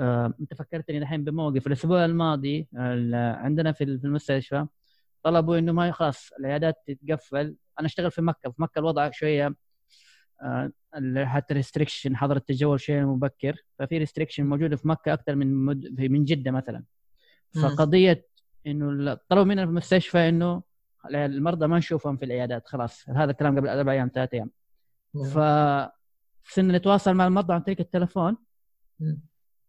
[0.00, 1.66] آه، أنت فكرتني الحين بموقف.
[1.66, 4.66] الأسبوع الماضي عندنا في المستشفى
[5.22, 7.56] طلبوا إنه ما خلاص العيادات تتقفل.
[7.80, 9.54] أنا أشتغل في مكة في مكة الوضع شوية
[10.42, 10.72] آه،
[11.24, 13.56] حتى restriction حظر التجول شيء مبكر.
[13.78, 16.00] ففي restriction موجودة في مكة أكثر من مد...
[16.00, 16.84] من جدة مثلا.
[17.54, 18.26] فقضية
[18.66, 20.62] إنه طلبوا منا في المستشفى إنه
[21.14, 23.08] المرضى ما نشوفهم في العيادات خلاص.
[23.08, 24.50] هذا الكلام قبل أربع أيام ثلاث أيام.
[25.24, 25.38] ف
[26.54, 28.36] صرنا نتواصل مع المرضى عن طريق التلفون.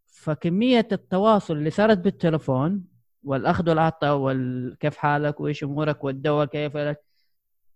[0.06, 2.84] فكمية التواصل اللي صارت بالتلفون
[3.24, 6.78] والأخذ والعطاء وكيف حالك وإيش أمورك والدواء كيف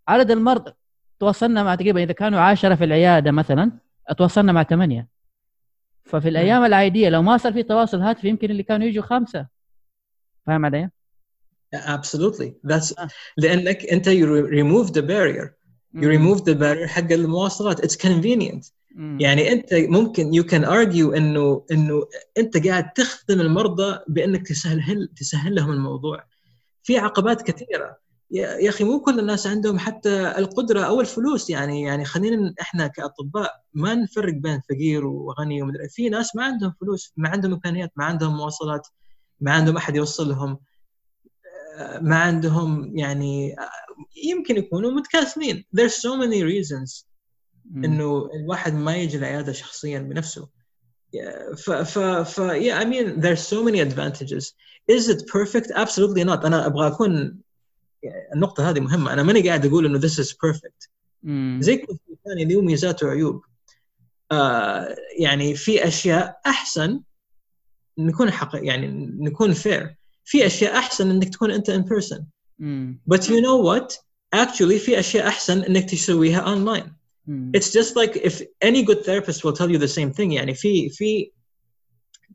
[0.08, 0.72] عدد المرضى
[1.20, 3.72] تواصلنا مع تقريبا إذا كانوا عشرة في العيادة مثلا
[4.18, 5.08] تواصلنا مع ثمانية.
[6.04, 9.48] ففي الأيام العادية لو ما صار في تواصل هاتفي يمكن اللي كانوا يجوا خمسة.
[10.46, 10.90] فاهم علي؟
[11.76, 12.54] absolutely.
[12.64, 13.08] That's آه.
[13.38, 15.56] لأنك أنت you remove the barrier.
[15.96, 17.86] You remove the barrier حق المواصلات.
[17.86, 18.72] It's convenient.
[19.20, 25.56] يعني أنت ممكن you can argue إنه إنه أنت قاعد تخدم المرضى بأنك تسهل تسهل
[25.56, 26.24] لهم الموضوع.
[26.84, 27.98] في عقبات كثيرة.
[28.32, 31.50] يا أخي مو كل الناس عندهم حتى القدرة أو الفلوس.
[31.50, 36.74] يعني يعني خلينا إحنا كأطباء ما نفرق بين فقير وغني ومدري في ناس ما عندهم
[36.82, 38.88] فلوس ما عندهم إمكانيات ما عندهم مواصلات.
[39.42, 40.60] ما عندهم أحد يوصلهم
[42.02, 43.56] ما عندهم يعني
[44.24, 45.66] يمكن يكونوا متكاسلين.
[45.78, 47.06] There's so many reasons
[47.76, 50.50] إنه الواحد ما يجي العياده شخصيا بنفسه.
[51.58, 54.54] ف ف ف yeah I mean there's so many advantages.
[54.88, 55.72] Is it perfect?
[55.72, 56.46] Absolutely not.
[56.46, 57.40] أنا أبغى أكون
[58.34, 59.14] النقطة هذه مهمة.
[59.14, 60.90] أنا ماني قاعد أقول إنه this is perfect.
[61.60, 63.42] زي كل شيء ثاني له ميزات وعيوب؟
[64.32, 67.02] آه يعني في أشياء أحسن
[67.98, 68.88] نكون حق يعني
[69.20, 72.26] نكون fair في أشياء أحسن إنك تكون أنت in person
[73.14, 73.98] but you know what?
[74.36, 76.94] Actually في أشياء أحسن إنك تسويها online
[77.58, 80.32] it's just like if any good therapist will tell you the same thing.
[80.32, 81.32] يعني في في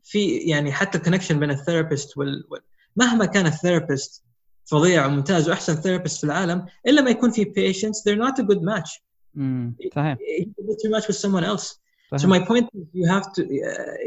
[0.03, 2.43] في يعني حتى ال connection بين ال therapist وال
[2.95, 4.23] مهما كان ال therapist
[4.65, 8.61] فظيع وممتاز وأحسن therapist في العالم إلا ما يكون في patients they're not a good
[8.61, 9.01] match.
[9.95, 10.17] صحيح.
[10.83, 11.79] Too much with someone else.
[12.11, 12.21] صحيح.
[12.21, 13.43] so my point is you have to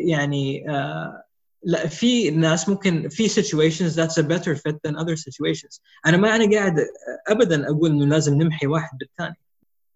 [0.06, 1.23] يعني uh,
[1.64, 6.36] لا في ناس ممكن في situations that's a better fit than other situations أنا ما
[6.36, 6.86] أنا قاعد
[7.28, 9.36] ابدا أقول انه لازم نمحي واحد بالثاني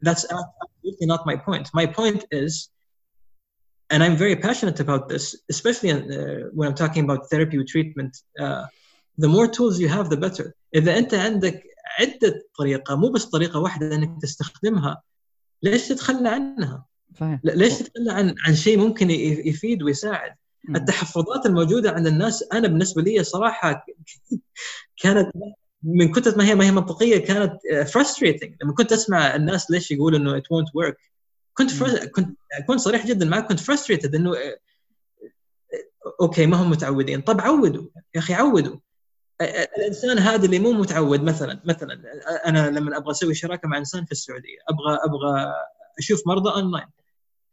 [0.06, 2.70] that's absolutely not my point my point is
[3.92, 5.98] and I'm very passionate about this especially uh,
[6.56, 8.64] when I'm talking about therapy or treatment uh,
[9.24, 11.62] the more tools you have the better اذا انت عندك
[12.00, 15.02] عده طريقه مو بس طريقه واحدة انك تستخدمها
[15.62, 16.86] ليش تتخلى عنها؟
[17.20, 17.40] صحيح.
[17.44, 20.34] ليش تتخلى عن عن شيء ممكن يفيد ويساعد؟
[20.76, 23.86] التحفظات الموجودة عند الناس أنا بالنسبة لي صراحة
[25.02, 25.30] كانت
[25.82, 27.52] من كثر ما هي ما هي منطقية كانت
[27.84, 28.52] frustrating.
[28.62, 30.96] لما كنت أسمع الناس ليش يقولوا إنه it won't work
[31.54, 34.32] كنت كنت أكون صريح جدا معك كنت frustrated إنه
[36.20, 37.20] أوكي ما هم متعودين.
[37.20, 38.76] طب عودوا يا أخي عودوا.
[39.78, 42.02] الإنسان هذا اللي مو متعود مثلا مثلا
[42.46, 45.52] أنا لما أبغى أسوي شراكة مع إنسان في السعودية أبغى أبغى
[45.98, 46.86] أشوف مرضى اونلاين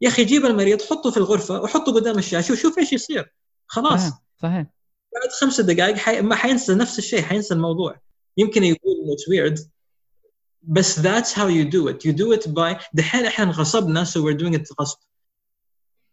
[0.00, 3.32] يا أخي جيب المريض حطه في الغرفة وحطه قدام الشاشة وشوف إيش يصير.
[3.66, 4.00] خلاص.
[4.42, 4.66] صحيح
[5.14, 6.22] بعد خمس دقائق حي...
[6.22, 8.00] ما حينسى نفس الشيء حينسى الموضوع.
[8.36, 9.70] يمكن يقول إنه it's weird
[10.62, 12.04] بس that's how you do it.
[12.04, 14.98] You do it by دحين إحنا انغصبنا so we're doing it غصب.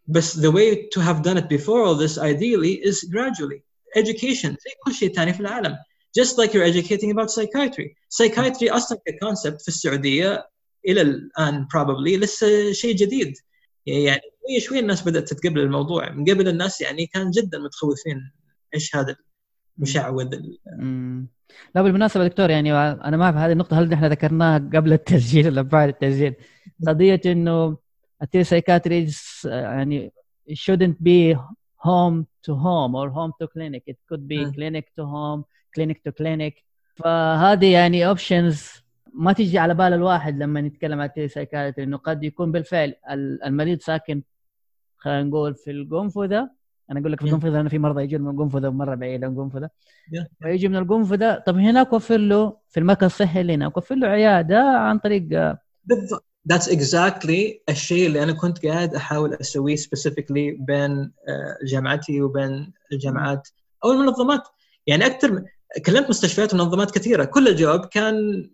[0.07, 3.63] بس the way to have done it before all this ideally is gradually.
[3.97, 5.75] Education زي كل شيء ثاني في العالم.
[6.19, 7.95] Just like you're educating about psychiatry.
[8.09, 10.49] Psychiatry أصلا ككونسبت في السعودية
[10.87, 13.33] إلى الآن probably لسه شيء جديد.
[13.85, 16.09] يعني شوي شوي الناس بدأت تتقبل الموضوع.
[16.09, 18.31] من قبل الناس يعني كان جدا متخوفين
[18.75, 19.15] إيش هذا
[19.77, 20.29] المشعوذ
[21.75, 25.61] لا بالمناسبة دكتور يعني أنا ما أعرف هذه النقطة هل نحن ذكرناها قبل التسجيل ولا
[25.61, 26.35] بعد التسجيل؟
[26.87, 27.77] قضية إنه
[28.21, 29.11] التيلي
[29.45, 30.13] يعني
[30.51, 31.35] shouldn't be
[31.87, 33.83] home to home or home to clinic.
[33.87, 35.43] It could be clinic to home
[35.75, 36.63] clinic to clinic.
[36.95, 38.82] فهذه يعني اوبشنز
[39.13, 42.95] ما تيجي على بال الواحد لما نتكلم عن التيلي إنه قد يكون بالفعل
[43.45, 44.23] المريض ساكن
[44.97, 46.49] خلينا نقول في القنفذة.
[46.91, 49.69] أنا أقول لك في القنفذة أنا في مرضى يجون من القنفذة مره بعيدة القنفذة.
[50.45, 54.59] ويجي من القنفذة طب هناك وفر له في المركز الصحي اللي هناك وفر له عيادة
[54.59, 55.21] عن طريق
[55.83, 56.25] بالضبط.
[56.53, 61.11] That's exactly الشيء اللي أنا كنت قاعد أحاول أسويه specifically بين
[61.63, 63.47] جامعتي وبين الجامعات
[63.85, 64.41] أو المنظمات.
[64.87, 65.43] يعني أكثر
[65.85, 67.23] كلمت مستشفيات ومنظمات كثيرة.
[67.23, 68.49] كل الجواب كان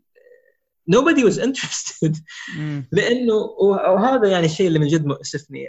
[0.92, 2.24] nobody was interested.
[2.92, 5.68] لأنه وهذا يعني الشيء اللي من جد مؤسفني.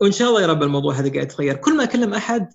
[0.00, 1.56] وإن شاء الله يا رب الموضوع هذا قاعد يتغير.
[1.56, 2.48] كل ما أكلم أحد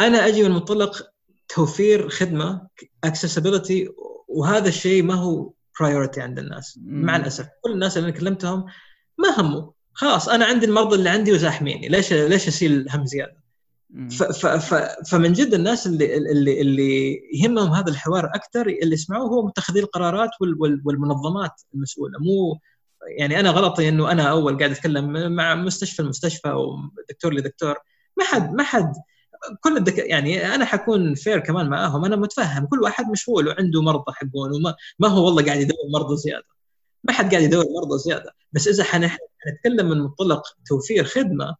[0.00, 1.10] أنا أجي من منطلق
[1.48, 2.68] توفير خدمة
[3.06, 3.88] accessibility
[4.28, 6.78] وهذا الشيء ما هو برايورتي عند الناس.
[6.82, 8.66] مع الأسف كل الناس اللي أنا كلمتهم
[9.18, 9.70] ما هموا.
[9.92, 11.88] خلاص أنا عندي المرضى اللي عندي وزاحميني.
[11.88, 13.40] ليش ليش اشيل هم زيادة؟
[14.10, 14.74] ف ف ف
[15.10, 20.30] فمن جد الناس اللي اللي اللي يهمهم هذا الحوار أكثر اللي يسمعوه هو متخذي القرارات
[20.84, 22.18] والمنظمات المسؤولة.
[22.18, 22.58] مو
[23.18, 27.76] يعني أنا غلطي إنه أنا أول قاعد أتكلم مع مستشفى المستشفى ودكتور لدكتور.
[28.18, 28.92] ما حد ما حد
[29.60, 29.98] كل الدك...
[29.98, 32.04] يعني أنا حكون fair كمان معاهم.
[32.04, 36.16] أنا متفهم كل واحد مشغول وعنده مرضى حقون وما ما هو والله قاعد يدور مرضى
[36.16, 36.46] زيادة.
[37.04, 38.34] ما حد قاعد يدور مرضى زيادة.
[38.52, 41.56] بس إذا حنتكلم من منطلق توفير خدمة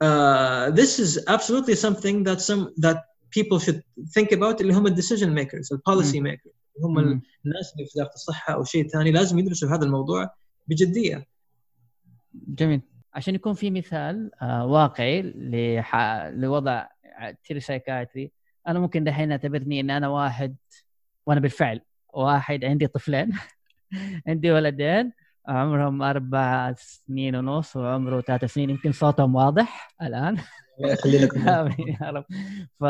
[0.00, 2.98] uh, this is absolutely something that some that
[3.30, 3.82] people should
[4.14, 8.10] think about اللي هم ال decision makers ال policy makers هم الناس اللي في وزارة
[8.14, 10.34] الصحة أو شيء ثاني لازم يدرسوا هذا الموضوع
[10.66, 11.26] بجدية.
[12.34, 12.80] جميل.
[13.14, 15.96] عشان يكون في مثال آه واقعي لح...
[16.32, 16.86] لوضع
[17.44, 18.32] تيري سايكاتري
[18.68, 20.56] أنا ممكن دحين أعتبرني إن أنا واحد
[21.26, 21.80] وأنا بالفعل
[22.14, 23.32] واحد عندي طفلين
[24.28, 25.12] عندي ولدين
[25.48, 30.36] عمرهم أربع سنين ونص وعمره ثلاث سنين يمكن صوتهم واضح الآن
[31.06, 31.48] لكم
[32.00, 32.24] يا رب
[32.80, 32.84] ف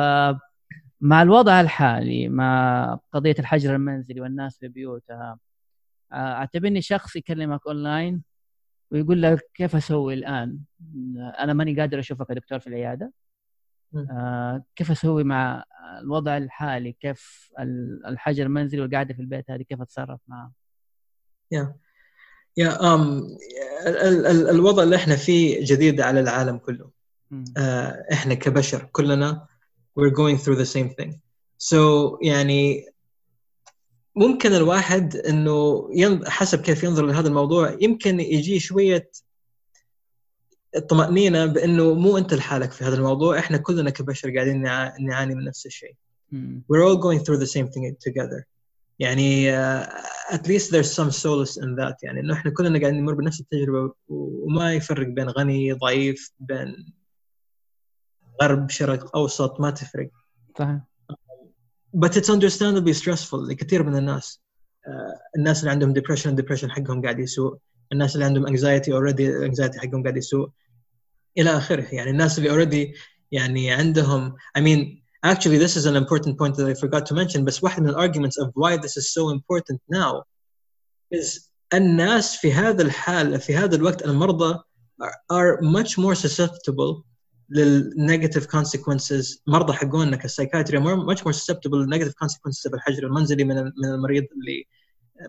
[1.01, 5.39] مع الوضع الحالي مع قضية الحجر المنزلي والناس في بيوتها
[6.13, 8.23] آه، اعتبرني شخص يكلمك اونلاين
[8.91, 10.61] ويقول لك كيف أسوي الآن؟
[11.39, 13.13] أنا ماني قادر أشوفك يا دكتور في العيادة
[14.11, 15.65] آه كيف أسوي مع
[16.01, 17.51] الوضع الحالي؟ كيف
[18.09, 20.53] الحجر المنزلي والقعده في البيت هذه كيف أتصرف معها؟
[21.53, 21.77] يا
[22.57, 22.95] يا
[23.87, 26.91] ال ال الوضع اللي إحنا فيه جديد على العالم كله.
[27.57, 29.47] آه إحنا كبشر كلنا
[30.01, 31.13] we're going through the same thing.
[31.59, 31.77] So
[32.23, 32.87] يعني
[34.17, 35.91] ممكن الواحد إنه
[36.27, 39.11] حسب كيف ينظر لهذا الموضوع يمكن يجي شوية
[40.77, 44.63] الطمأنينة بأنه مو أنت لحالك في هذا الموضوع إحنا كلنا كبشر قاعدين
[45.01, 45.95] نعاني من نفس الشيء.
[46.69, 48.47] we're all going through the same thing together.
[48.99, 49.87] يعني uh,
[50.33, 51.97] at least there's some solace in that.
[52.03, 56.93] يعني إنه إحنا كلنا قاعدين نمر بنفس التجربة وما يفرق بين غني ضعيف بين
[58.43, 60.11] غرب شرق أوسط ما تفرق.
[60.59, 60.81] صحيح.
[61.97, 64.41] But it's understandably stressful لكثير من الناس.
[64.87, 64.91] uh,
[65.37, 67.59] الناس اللي عندهم depression depression حقهم قاعد يسوء.
[67.93, 70.51] الناس اللي عندهم anxiety already anxiety حقهم قاعد يسوء.
[71.39, 71.95] إلى آخره.
[71.95, 72.99] يعني الناس اللي already
[73.33, 77.45] يعني عندهم I mean actually this is an important point that I forgot to mention
[77.45, 80.23] بس واحد من arguments of why this is so important now
[81.11, 84.59] is الناس في هذا الحال في هذا الوقت المرضى
[85.33, 87.03] are much more susceptible
[87.51, 93.45] لل negative consequences مرضى حقوننا ك psychiatry much more susceptible لل negative consequences الحجر المنزلي
[93.45, 94.65] من من المريض اللي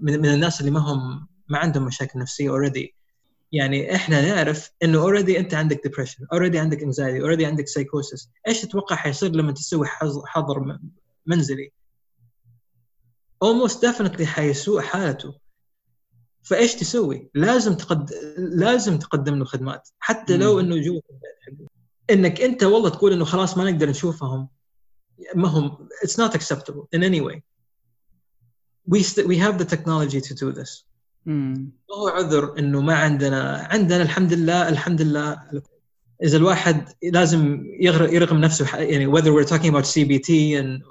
[0.01, 2.95] من, من الناس اللي ما هم ما عندهم مشاكل نفسية already
[3.51, 8.61] يعني إحنا نعرف إنه already أنت عندك depression already عندك anxiety already عندك سايكوسس إيش
[8.61, 9.87] تتوقع حيصير لما تسوي
[10.25, 10.79] حظر
[11.25, 11.71] منزلي؟
[13.45, 15.39] Almost definitely حيسوء حالته.
[16.43, 18.11] فإيش تسوي؟ لازم تقد...
[18.37, 19.89] لازم تقدم له خدمات.
[19.99, 21.01] حتى لو إنه جوا
[22.09, 24.49] إنك أنت والله تقول إنه خلاص ما نقدر نشوفهم
[25.35, 27.41] ما هم it's not acceptable in any way.
[28.87, 30.86] We st- we have the technology to do this.
[31.97, 35.43] هو عذر إنه ما عندنا عندنا الحمد لله الحمد لله.
[36.23, 40.83] إذا الواحد لازم يرغم نفسه يعني whether we're talking about CBT and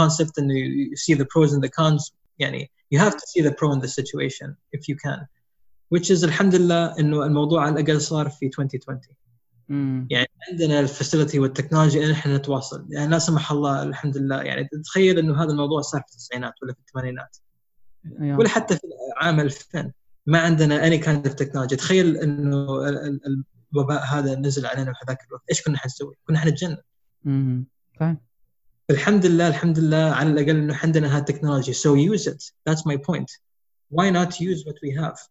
[0.00, 3.52] concept and you see the pros and the cons يعني you have to see the
[3.52, 5.26] pro in the situation if you can
[5.94, 9.00] which is الحمد لله إنه الموضوع على الأقل صار في 2020
[9.68, 10.06] مم.
[10.10, 12.86] يعني عندنا ال facility والتكنولوجيا إن إحنا نتواصل.
[12.90, 14.42] يعني لا سمح الله الحمد لله.
[14.42, 17.36] يعني تخيل إنه هذا الموضوع صار في التسعينات ولا في الثمانينات.
[18.20, 18.86] ولا حتى في
[19.16, 19.92] عام 2000
[20.26, 22.66] ما عندنا any kind of technology تخيل إنه
[23.72, 25.42] الوباء هذا نزل علينا في هذاك الوقت.
[25.50, 26.76] إيش كنا حنسوي؟ كنا حنتجنن.
[27.24, 27.66] مم.
[28.00, 28.18] فاهم
[28.90, 32.42] الحمد لله الحمد لله على الأقل إنه عندنا هالتكنولوجي so use it.
[32.68, 33.30] That's my point.
[33.90, 35.28] Why not use what we have?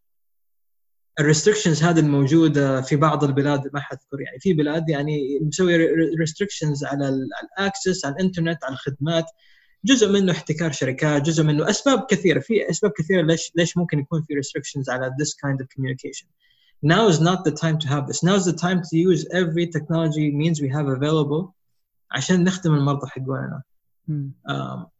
[1.19, 4.21] ال restrictions هذه الموجودة في بعض البلاد ما حذكر.
[4.21, 5.75] يعني في بلاد يعني مسوي
[6.19, 9.25] restrictions على ال access على الإنترنت على الخدمات.
[9.85, 12.39] جزء منه احتكار شركات جزء منه أسباب كثيرة.
[12.39, 16.27] في أسباب كثيرة ليش ليش ممكن يكون في restrictions على this kind of communication.
[16.85, 18.23] Now is not the time to have this.
[18.23, 21.53] Now is the time to use every technology means we have available
[22.11, 23.63] عشان نخدم المرضى حقونا.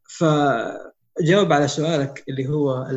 [0.09, 2.87] فجاوب على سؤالك اللي هو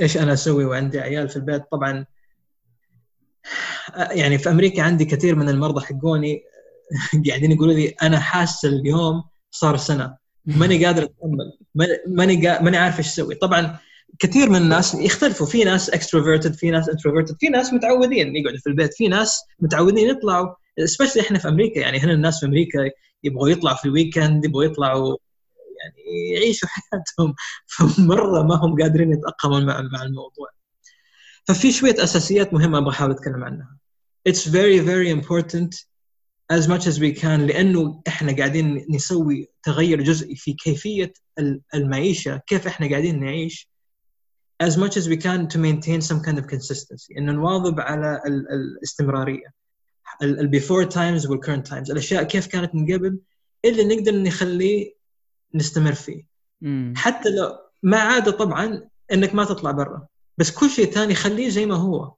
[0.00, 2.06] إيش أنا أسوي وعندي عيال في البيت؟ طبعا
[4.10, 6.42] يعني في أمريكا عندي كثير من المرضى حقوني
[7.28, 10.17] قاعدين يقولوا لي أنا حاسس اليوم صار سنة.
[10.56, 11.58] ماني قادر اتحمل
[12.06, 13.34] ماني ماني عارف إيش أسوي.
[13.34, 13.78] طبعا
[14.18, 15.46] كثير من الناس يختلفوا.
[15.46, 20.08] في ناس extroverted في ناس introverted في ناس متعودين يقعدوا في البيت في ناس متعودين
[20.08, 21.80] يطلعوا especially إحنا في أمريكا.
[21.80, 22.90] يعني هنا الناس في أمريكا
[23.24, 25.16] يبغوا يطلعوا في ال weekend يبغوا يطلعوا
[25.80, 27.34] يعني يعيشوا حياتهم.
[27.66, 30.48] فمرة ما هم قادرين يتأقلموا مع مع الموضوع.
[31.44, 33.76] ففي شوية أساسيات مهمة أبغى أحاول أتكلم عنها.
[34.28, 35.87] It's very very important
[36.52, 41.12] as much as we can لأنه إحنا قاعدين نسوي تغير جزئي في كيفية
[41.74, 43.68] المعيشة كيف إحنا قاعدين نعيش.
[44.62, 49.52] As much as we can to maintain some kind of consistency إنه نواظب على الاستمرارية.
[50.22, 53.18] ال before times وال current times الأشياء كيف كانت من قبل
[53.64, 54.94] اللي نقدر نخليه
[55.54, 56.22] نستمر فيه.
[56.60, 56.94] مم.
[56.96, 60.06] حتى لو ما عاده طبعا إنك ما تطلع برا.
[60.38, 62.14] بس كل شيء ثاني خليه زي ما هو.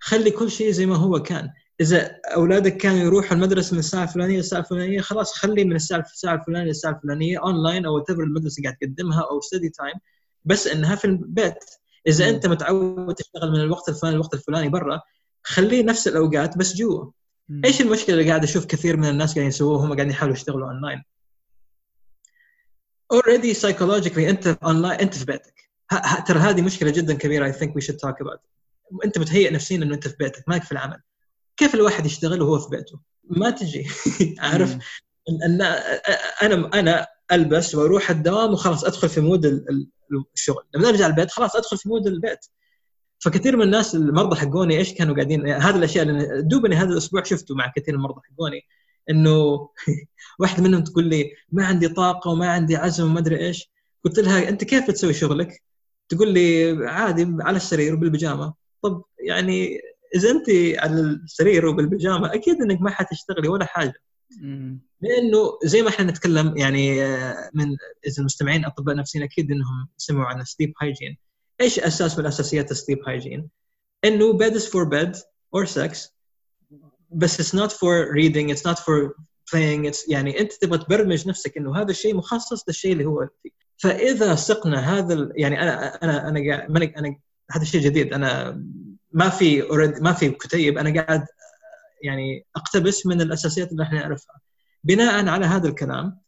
[0.00, 1.50] خلي كل شيء زي ما هو كان.
[1.80, 6.34] إذا أولادك كانوا يروحوا المدرسة من الساعة الفلانية للساعة الفلانية خلاص خلي من الساعة الساعة
[6.34, 9.94] الفلانية للساعة الفلانية online whatever المدرسة قاعد تقدمها أو study time
[10.44, 11.64] بس إنها في البيت.
[12.06, 15.00] إذا أنت متعود تشتغل من الوقت الفلاني للوقت الفلاني برا
[15.42, 17.10] خليه نفس الأوقات بس جوا.
[17.64, 21.02] إيش المشكلة اللي قاعد أشوف كثير من الناس قاعدين يسووه؟ وهم قاعدين يحاولوا يشتغلوا online
[23.12, 25.70] already psychologically أنت اونلاين أنت في بيتك.
[26.26, 28.40] ترى هذه مشكلة جدا كبيرة I think we should talk about
[29.04, 31.00] أنت متهيئ نفسيا إنه أنت في بيتك مالك في العمل.
[31.62, 33.86] كيف الواحد يشتغل وهو في بيته؟ ما تجي.
[34.38, 34.78] عارف؟
[35.28, 35.62] ان
[36.42, 39.64] أنا أنا ألبس وأروح الدوام وخلاص أدخل في mood
[40.34, 40.64] الشغل.
[40.74, 42.46] لما أرجع البيت خلاص أدخل في mood البيت.
[43.18, 47.54] فكثير من الناس المرضى حقوني إيش كانوا قاعدين؟ هذه الأشياء اللي دوبني هذا الأسبوع شفته
[47.54, 48.60] مع كثير من المرضى حقوني
[49.10, 49.68] إنه
[50.40, 53.70] واحد منهم تقول لي ما عندي طاقة وما عندي عزم وما أدري إيش.
[54.04, 55.62] قلت لها أنت كيف بتسوي شغلك؟
[56.08, 58.54] تقول لي عادي على السرير وبالبيجامة.
[58.82, 59.80] طب يعني
[60.14, 60.46] إذا أنت
[60.78, 63.94] على السرير وبالبيجامة أكيد إنك ما حتشتغلي ولا حاجة
[65.00, 67.66] لأنه زي ما إحنا نتكلم يعني آه، من
[68.06, 71.16] إذا المستمعين أطباء نفسيين أكيد إنهم سمعوا عن السليب هايجين
[71.60, 73.48] إيش أساس من أساسيات السليب هايجين؟
[74.04, 75.16] إنه bed is for bed
[75.56, 76.08] or sex
[77.10, 79.16] بس it's not for reading it's not for
[79.50, 83.50] playing it's يعني أنت تبغى تبرمج نفسك إنه هذا الشيء مخصص للشيء اللي هو فيه
[83.82, 85.32] فإذا سقنا هذا.
[85.36, 87.16] يعني أنا أنا أنا أنا, أنا
[87.50, 88.62] هذا الشيء جديد أنا
[89.12, 89.62] ما في
[90.00, 90.78] ما في كتيب.
[90.78, 91.26] أنا قاعد
[92.02, 94.40] يعني أقتبس من الأساسيات اللي إحنا نعرفها.
[94.84, 96.22] بناء على هذا الكلام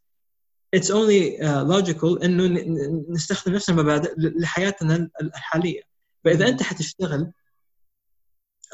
[0.76, 2.46] only uh, logical إنه
[3.08, 5.82] نستخدم نفس المبادئ لحياتنا الحالية.
[6.24, 7.32] فإذا أنت حتشتغل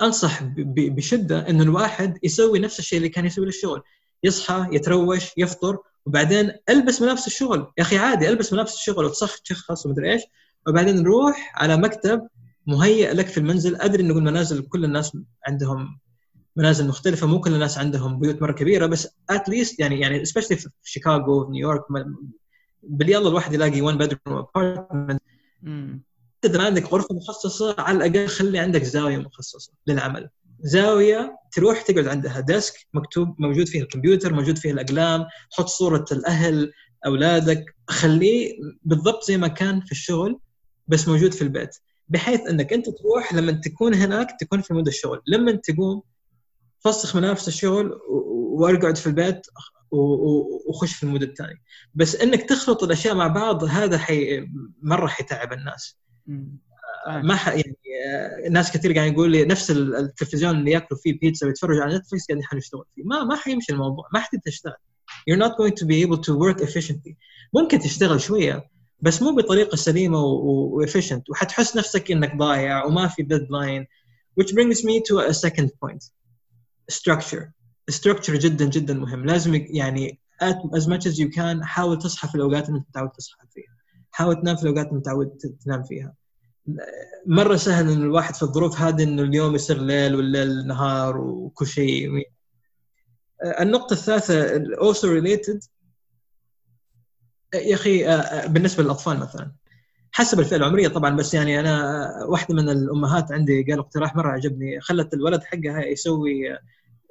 [0.03, 3.83] أنصح بشدة إنه الواحد يسوي نفس الشيء اللي كان يسوي للشغل.
[4.25, 7.73] يصحى يتروش يفطر وبعدين ألبس ملابس الشغل.
[7.79, 10.23] يا أخي عادي ألبس ملابس الشغل وتشخص ومدري إيش.
[10.67, 12.29] وبعدين نروح على مكتب
[12.67, 13.77] مهيئ لك في المنزل.
[13.77, 15.99] أدري إنه المنازل كل الناس عندهم
[16.57, 20.71] منازل مختلفة مو كل الناس عندهم بيوت مرة كبيرة بس اتليست يعني يعني سبيشلي في
[20.85, 21.83] شيكاغو في نيويورك
[22.83, 25.22] بال الواحد يلاقي 1 bedroom apartment
[26.45, 30.29] اذا ما عندك غرفة مخصصة على الأقل خلي عندك زاوية مخصصة للعمل.
[30.61, 36.73] زاوية تروح تقعد عندها desk مكتب موجود فيه الكمبيوتر موجود فيه الأقلام حط صورة الأهل
[37.07, 40.41] أولادك خليه بالضبط زي ما كان في الشغل
[40.89, 41.77] بس موجود في البيت.
[42.11, 45.23] بحيث إنك أنت تروح لما تكون هناك تكون في mood الشغل.
[45.27, 46.03] لما تقوم
[46.85, 49.47] فسخ ملابس الشغل وأرقعد في البيت
[50.69, 51.63] وخش في ال mood الثاني
[51.95, 54.47] بس إنك تخلط الأشياء مع بعض هذا حي
[54.83, 55.97] مرة حيتعب الناس.
[57.07, 57.49] ما ح...
[57.49, 57.75] يعني
[58.51, 62.45] ناس كثير قاعدين يقول لي نفس التلفزيون اللي يأكلوا فيه بيتزا ويتفرجوا على نتفلكس قاعدين
[62.45, 63.03] حنشتغل فيه.
[63.05, 64.09] ما ما حيمشي الموضوع.
[64.15, 64.75] ما حتقدر تشتغل.
[65.31, 67.15] You're not going to be able to work efficiently.
[67.55, 68.71] ممكن تشتغل شوية.
[69.03, 73.87] بس مو بطريقة سليمة و efficient وحتحس نفسك إنك ضايع وما في deadline
[74.40, 76.03] which brings me to a second point.
[76.90, 77.53] Structure.
[77.90, 79.26] Structure جدا جدا مهم.
[79.26, 80.20] لازم يعني
[80.74, 83.76] as much as you can حاول تصحى في الأوقات اللي أنت متعود تصحى فيها.
[84.11, 86.14] حاول تنام في الأوقات اللي متعود تنام فيها.
[87.26, 92.11] مرة سهل إن الواحد في الظروف هذه إنه اليوم يصير ليل والليل نهار وكل شيء.
[93.61, 95.68] النقطة الثالثة also related
[97.55, 98.05] يا أخي
[98.48, 99.53] بالنسبة للأطفال مثلا
[100.12, 104.80] حسب الفئة العمرية طبعا بس يعني أنا واحدة من الأمهات عندي قال اقتراح مرة عجبني
[104.80, 106.59] خلت الولد حقها يسوي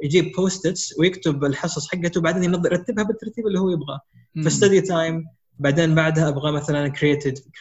[0.04, 4.02] يجيب Post-its ويكتب الحصص حقته وبعدين يرتبها بالترتيب اللي هو يبغاه.
[4.46, 5.26] ف study time
[5.60, 6.88] بعدين بعدها أبغى مثلا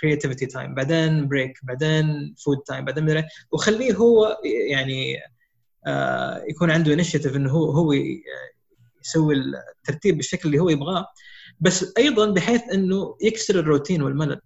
[0.01, 4.39] creativity time بعدين break بعدين food time بعدين وخليه هو
[4.71, 5.17] يعني
[5.87, 7.93] آه يكون عنده initiative إنه هو هو
[9.05, 11.07] يسوي الترتيب بالشكل اللي هو يبغاه.
[11.61, 14.41] بس أيضا بحيث إنه يكسر الروتين والملل.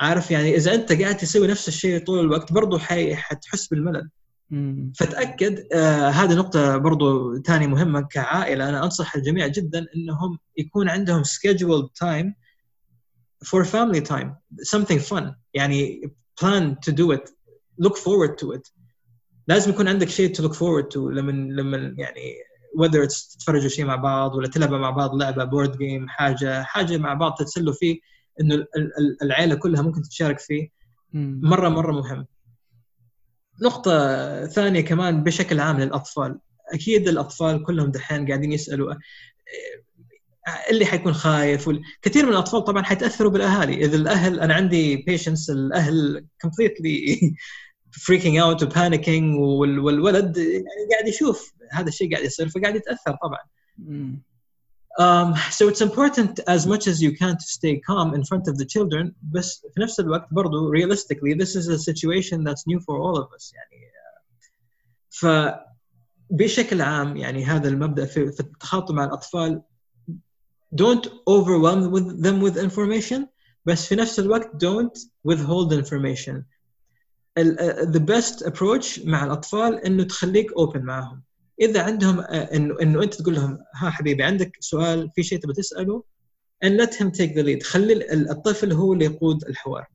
[0.00, 4.10] عارف يعني إذا أنت قاعد تسوي نفس الشيء طول الوقت برضه حتحس بالملل.
[4.96, 8.68] فتأكد آه هذه نقطة برضو ثانية مهمة كعائلة.
[8.68, 12.32] أنا أنصح الجميع جدا إنهم يكون عندهم scheduled time
[13.46, 14.28] for family time
[14.62, 15.24] something fun.
[15.54, 17.30] يعني plan to do it
[17.82, 18.72] look forward to it.
[19.48, 22.34] لازم يكون عندك شيء to look forward to لما لما يعني
[22.74, 26.96] whether it's تتفرجوا شيء مع بعض ولا تلعبوا مع بعض لعبة بورد جيم حاجة حاجة
[26.96, 28.00] مع بعض تتسلوا فيه
[28.40, 28.66] إنه
[29.22, 30.68] العائله كلها ممكن تتشارك فيه.
[31.12, 32.26] مرة مرة مهم.
[33.62, 36.38] نقطة ثانية كمان بشكل عام للأطفال.
[36.72, 41.70] أكيد الأطفال كلهم دحين قاعدين يسألوا آه، اللي حيكون خايف؟
[42.02, 43.84] كثير من الأطفال طبعا حيتأثروا بالأهالي.
[43.84, 47.34] إذا الأهل أنا عندي patients الأهل كومبليتلي
[47.93, 53.39] فريكينج اوت وبانيكينج والولد يعني قاعد يشوف هذا الشيء قاعد يصير فقاعد يتاثر طبعا
[54.99, 58.57] Um, so it's important as much as you can to stay calm in front of
[58.57, 62.97] the children بس في نفس الوقت برضو realistically this is a situation that's new for
[62.97, 63.91] all of us يعني
[65.09, 65.25] ف
[66.29, 69.61] بشكل عام يعني هذا المبدا في, في التخاطب مع الاطفال
[70.75, 73.21] don't overwhelm with them with information
[73.65, 74.99] بس في نفس الوقت don't
[75.31, 76.43] withhold information
[77.40, 81.22] the best approach مع الأطفال إنه تخليك open معهم.
[81.60, 85.54] إذا عندهم آه، انه إنه أنت تقول لهم ها حبيبي عندك سؤال في شيء تبغى
[85.54, 86.04] تسأله؟
[86.64, 87.62] and let him take the lead.
[87.62, 89.86] خلي الطفل هو اللي يقود الحوار.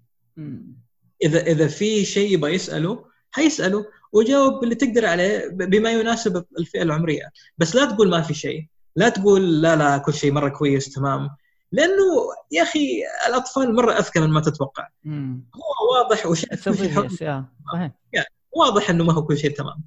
[1.24, 3.86] اذا إذا في شيء يبغى يسأله حيسأله.
[4.14, 7.32] وجاوب اللي تقدر عليه بما يناسب الفئة العمرية.
[7.58, 8.68] بس لا تقول ما في شيء.
[8.96, 11.30] لا تقول لا لا كل شيء مرة كويس تمام.
[11.72, 12.04] لأنه
[12.52, 14.88] يا أخي الأطفال مرة أذكى من ما تتوقع
[15.56, 16.68] هو واضح وشايف
[18.52, 19.84] واضح إنه ما هو كل شيء تمام.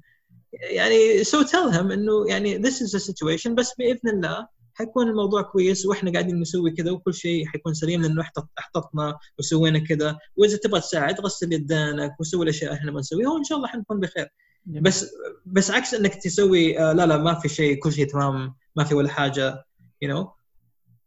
[0.53, 5.85] يعني so tell him إنه يعني this is situation بس بإذن الله حيكون الموضوع كويس
[5.85, 8.23] وإحنا قاعدين نسوي كذا وكل شيء حيكون سليم لأنه
[8.59, 10.17] احتطنا وسوينا كذا.
[10.35, 14.29] وإذا تبغى تساعد غسل يدينك وسوي الأشياء إحنا ما نسويها وإن شاء الله حنكون بخير.
[14.65, 15.15] بس
[15.45, 18.95] بس عكس إنك تسوي آه لا لا ما في شيء كل شيء تمام ما في
[18.95, 19.65] ولا حاجة
[20.01, 20.42] you you know.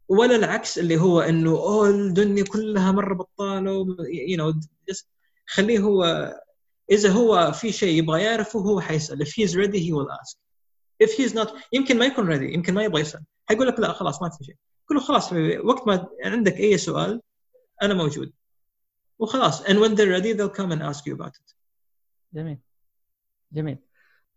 [0.09, 3.71] ولا العكس اللي هو إنه أوه الدنيا كلها مرة بطالة
[4.09, 4.53] you know
[5.45, 6.33] خليه هو
[6.91, 10.37] إذا هو في شيء يبغى يعرفه هو حيسال if he's ready he will ask.
[11.03, 13.23] If he's not يمكن ما يكون ready يمكن ما يبغى يسأل.
[13.45, 14.55] حيقول لك لا خلاص ما في شيء.
[14.89, 15.33] قول له خلاص
[15.63, 17.21] وقت ما عندك أي سؤال
[17.81, 18.33] أنا موجود.
[19.19, 19.63] وخلاص.
[19.63, 21.55] And when they're ready they'll come and ask you about it.
[22.33, 22.57] جميل.
[23.51, 23.77] جميل.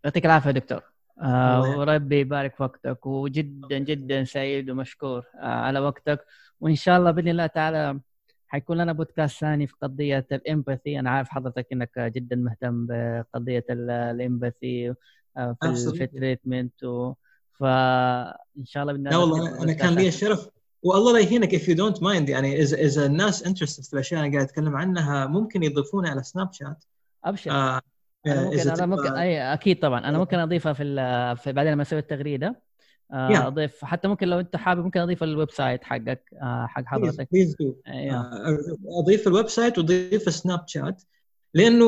[0.04, 0.82] يعطيك العافية دكتور.
[1.18, 6.26] آه وربي يبارك في وقتك وجدا جدا سعيد ومشكور آه على وقتك.
[6.60, 8.00] وإن شاء الله بإذن الله تعالى
[8.48, 10.98] حيكون لنا بودكاست ثاني في قضية الإمباثي.
[11.00, 14.94] أنا عارف حضرتك إنك جدا مهتم بقضية الإمباثي
[15.36, 17.12] آه، في التريتمنت و...
[17.60, 20.48] فان شاء الله لا والله أنا كان لي الشرف
[20.82, 24.36] والله لا يهينك if you don't mind يعني اذا إذا الناس interested في الأشياء اللي
[24.36, 26.84] قاعد أتكلم عنها ممكن يضيفونها على سناب شات
[27.24, 27.50] أبشر.
[27.50, 27.80] آه
[28.26, 30.08] أنا ممكن أنا ممكن أي أكيد طبعا.
[30.08, 30.84] أنا ممكن أضيفها في,
[31.42, 32.62] في بعدين لما أسوي التغريدة.
[33.12, 37.28] آه، أضيف حتى ممكن لو أنت حابب ممكن أضيف ال website حقك آه، حق حضرتك.
[37.32, 38.58] please آه،
[39.00, 41.02] أضيف ال website وأضيف سناب شات
[41.54, 41.86] لأنه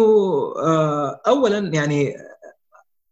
[1.27, 2.15] اولا يعني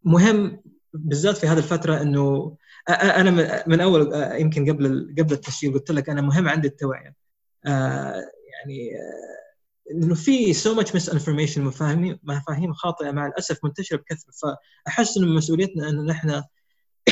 [0.03, 0.61] مهم
[0.93, 2.55] بالذات في هذه الفترة إنه
[2.89, 7.15] أنا من أول يمكن قبل قبل التسجيل قلت لك أنا مهم عندي التوعية.
[7.65, 8.91] يعني
[9.91, 14.55] إنه في so much misinformation مفاهيم مفاهيم خاطئة مع الأسف منتشرة بكثرة.
[14.85, 16.41] فأحس إنه مسؤوليتنا إنه نحن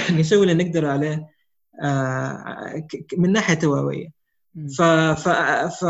[0.19, 1.27] نسوي اللي نقدر عليه
[1.83, 2.87] آه،
[3.17, 4.07] من ناحية توعوية.
[4.77, 4.81] ف...
[4.81, 5.29] ف...
[5.79, 5.83] ف...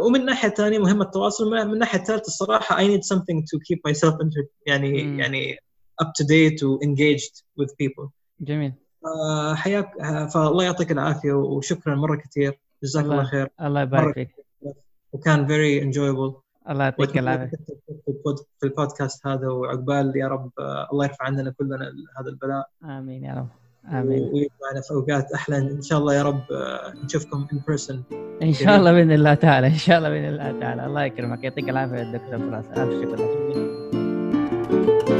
[0.00, 4.14] ومن الناحيه الثانية مهم التواصل من الناحيه الثالثه الصراحة I need something to keep myself
[4.14, 4.46] inter...
[4.66, 5.20] يعني مم.
[5.20, 5.56] يعني
[6.02, 8.08] up to date و engaged with people.
[8.40, 8.72] جميل.
[9.06, 12.60] آه، حياك آه، فالله يعطيك العافية وشكرا مرة كثير.
[12.82, 13.48] جزاك الله- خير.
[13.60, 14.45] الله يبارك فيك.
[15.12, 16.32] وكان very enjoyable.
[16.70, 17.50] الله يعطيك العافية.
[17.86, 21.76] في البود- في البودكاست هذا وعقبال يا رب آه، الله يرفع عننا كلنا
[22.20, 22.68] هذا البلاء.
[22.84, 23.48] آمين يا رب.
[23.92, 24.22] آمين.
[24.22, 25.58] ويجمعنا في أوقات أحلى.
[25.58, 27.94] إن شاء الله يا رب آه، نشوفكم in person.
[28.42, 30.86] إن شاء الله بإذن الله تعالى إن شاء الله بإذن الله تعالى.
[30.86, 32.64] الله يكرمك يعطيك العافية دكتور فراس.
[32.66, 33.16] ألف شكر.
[33.16, 35.15] لك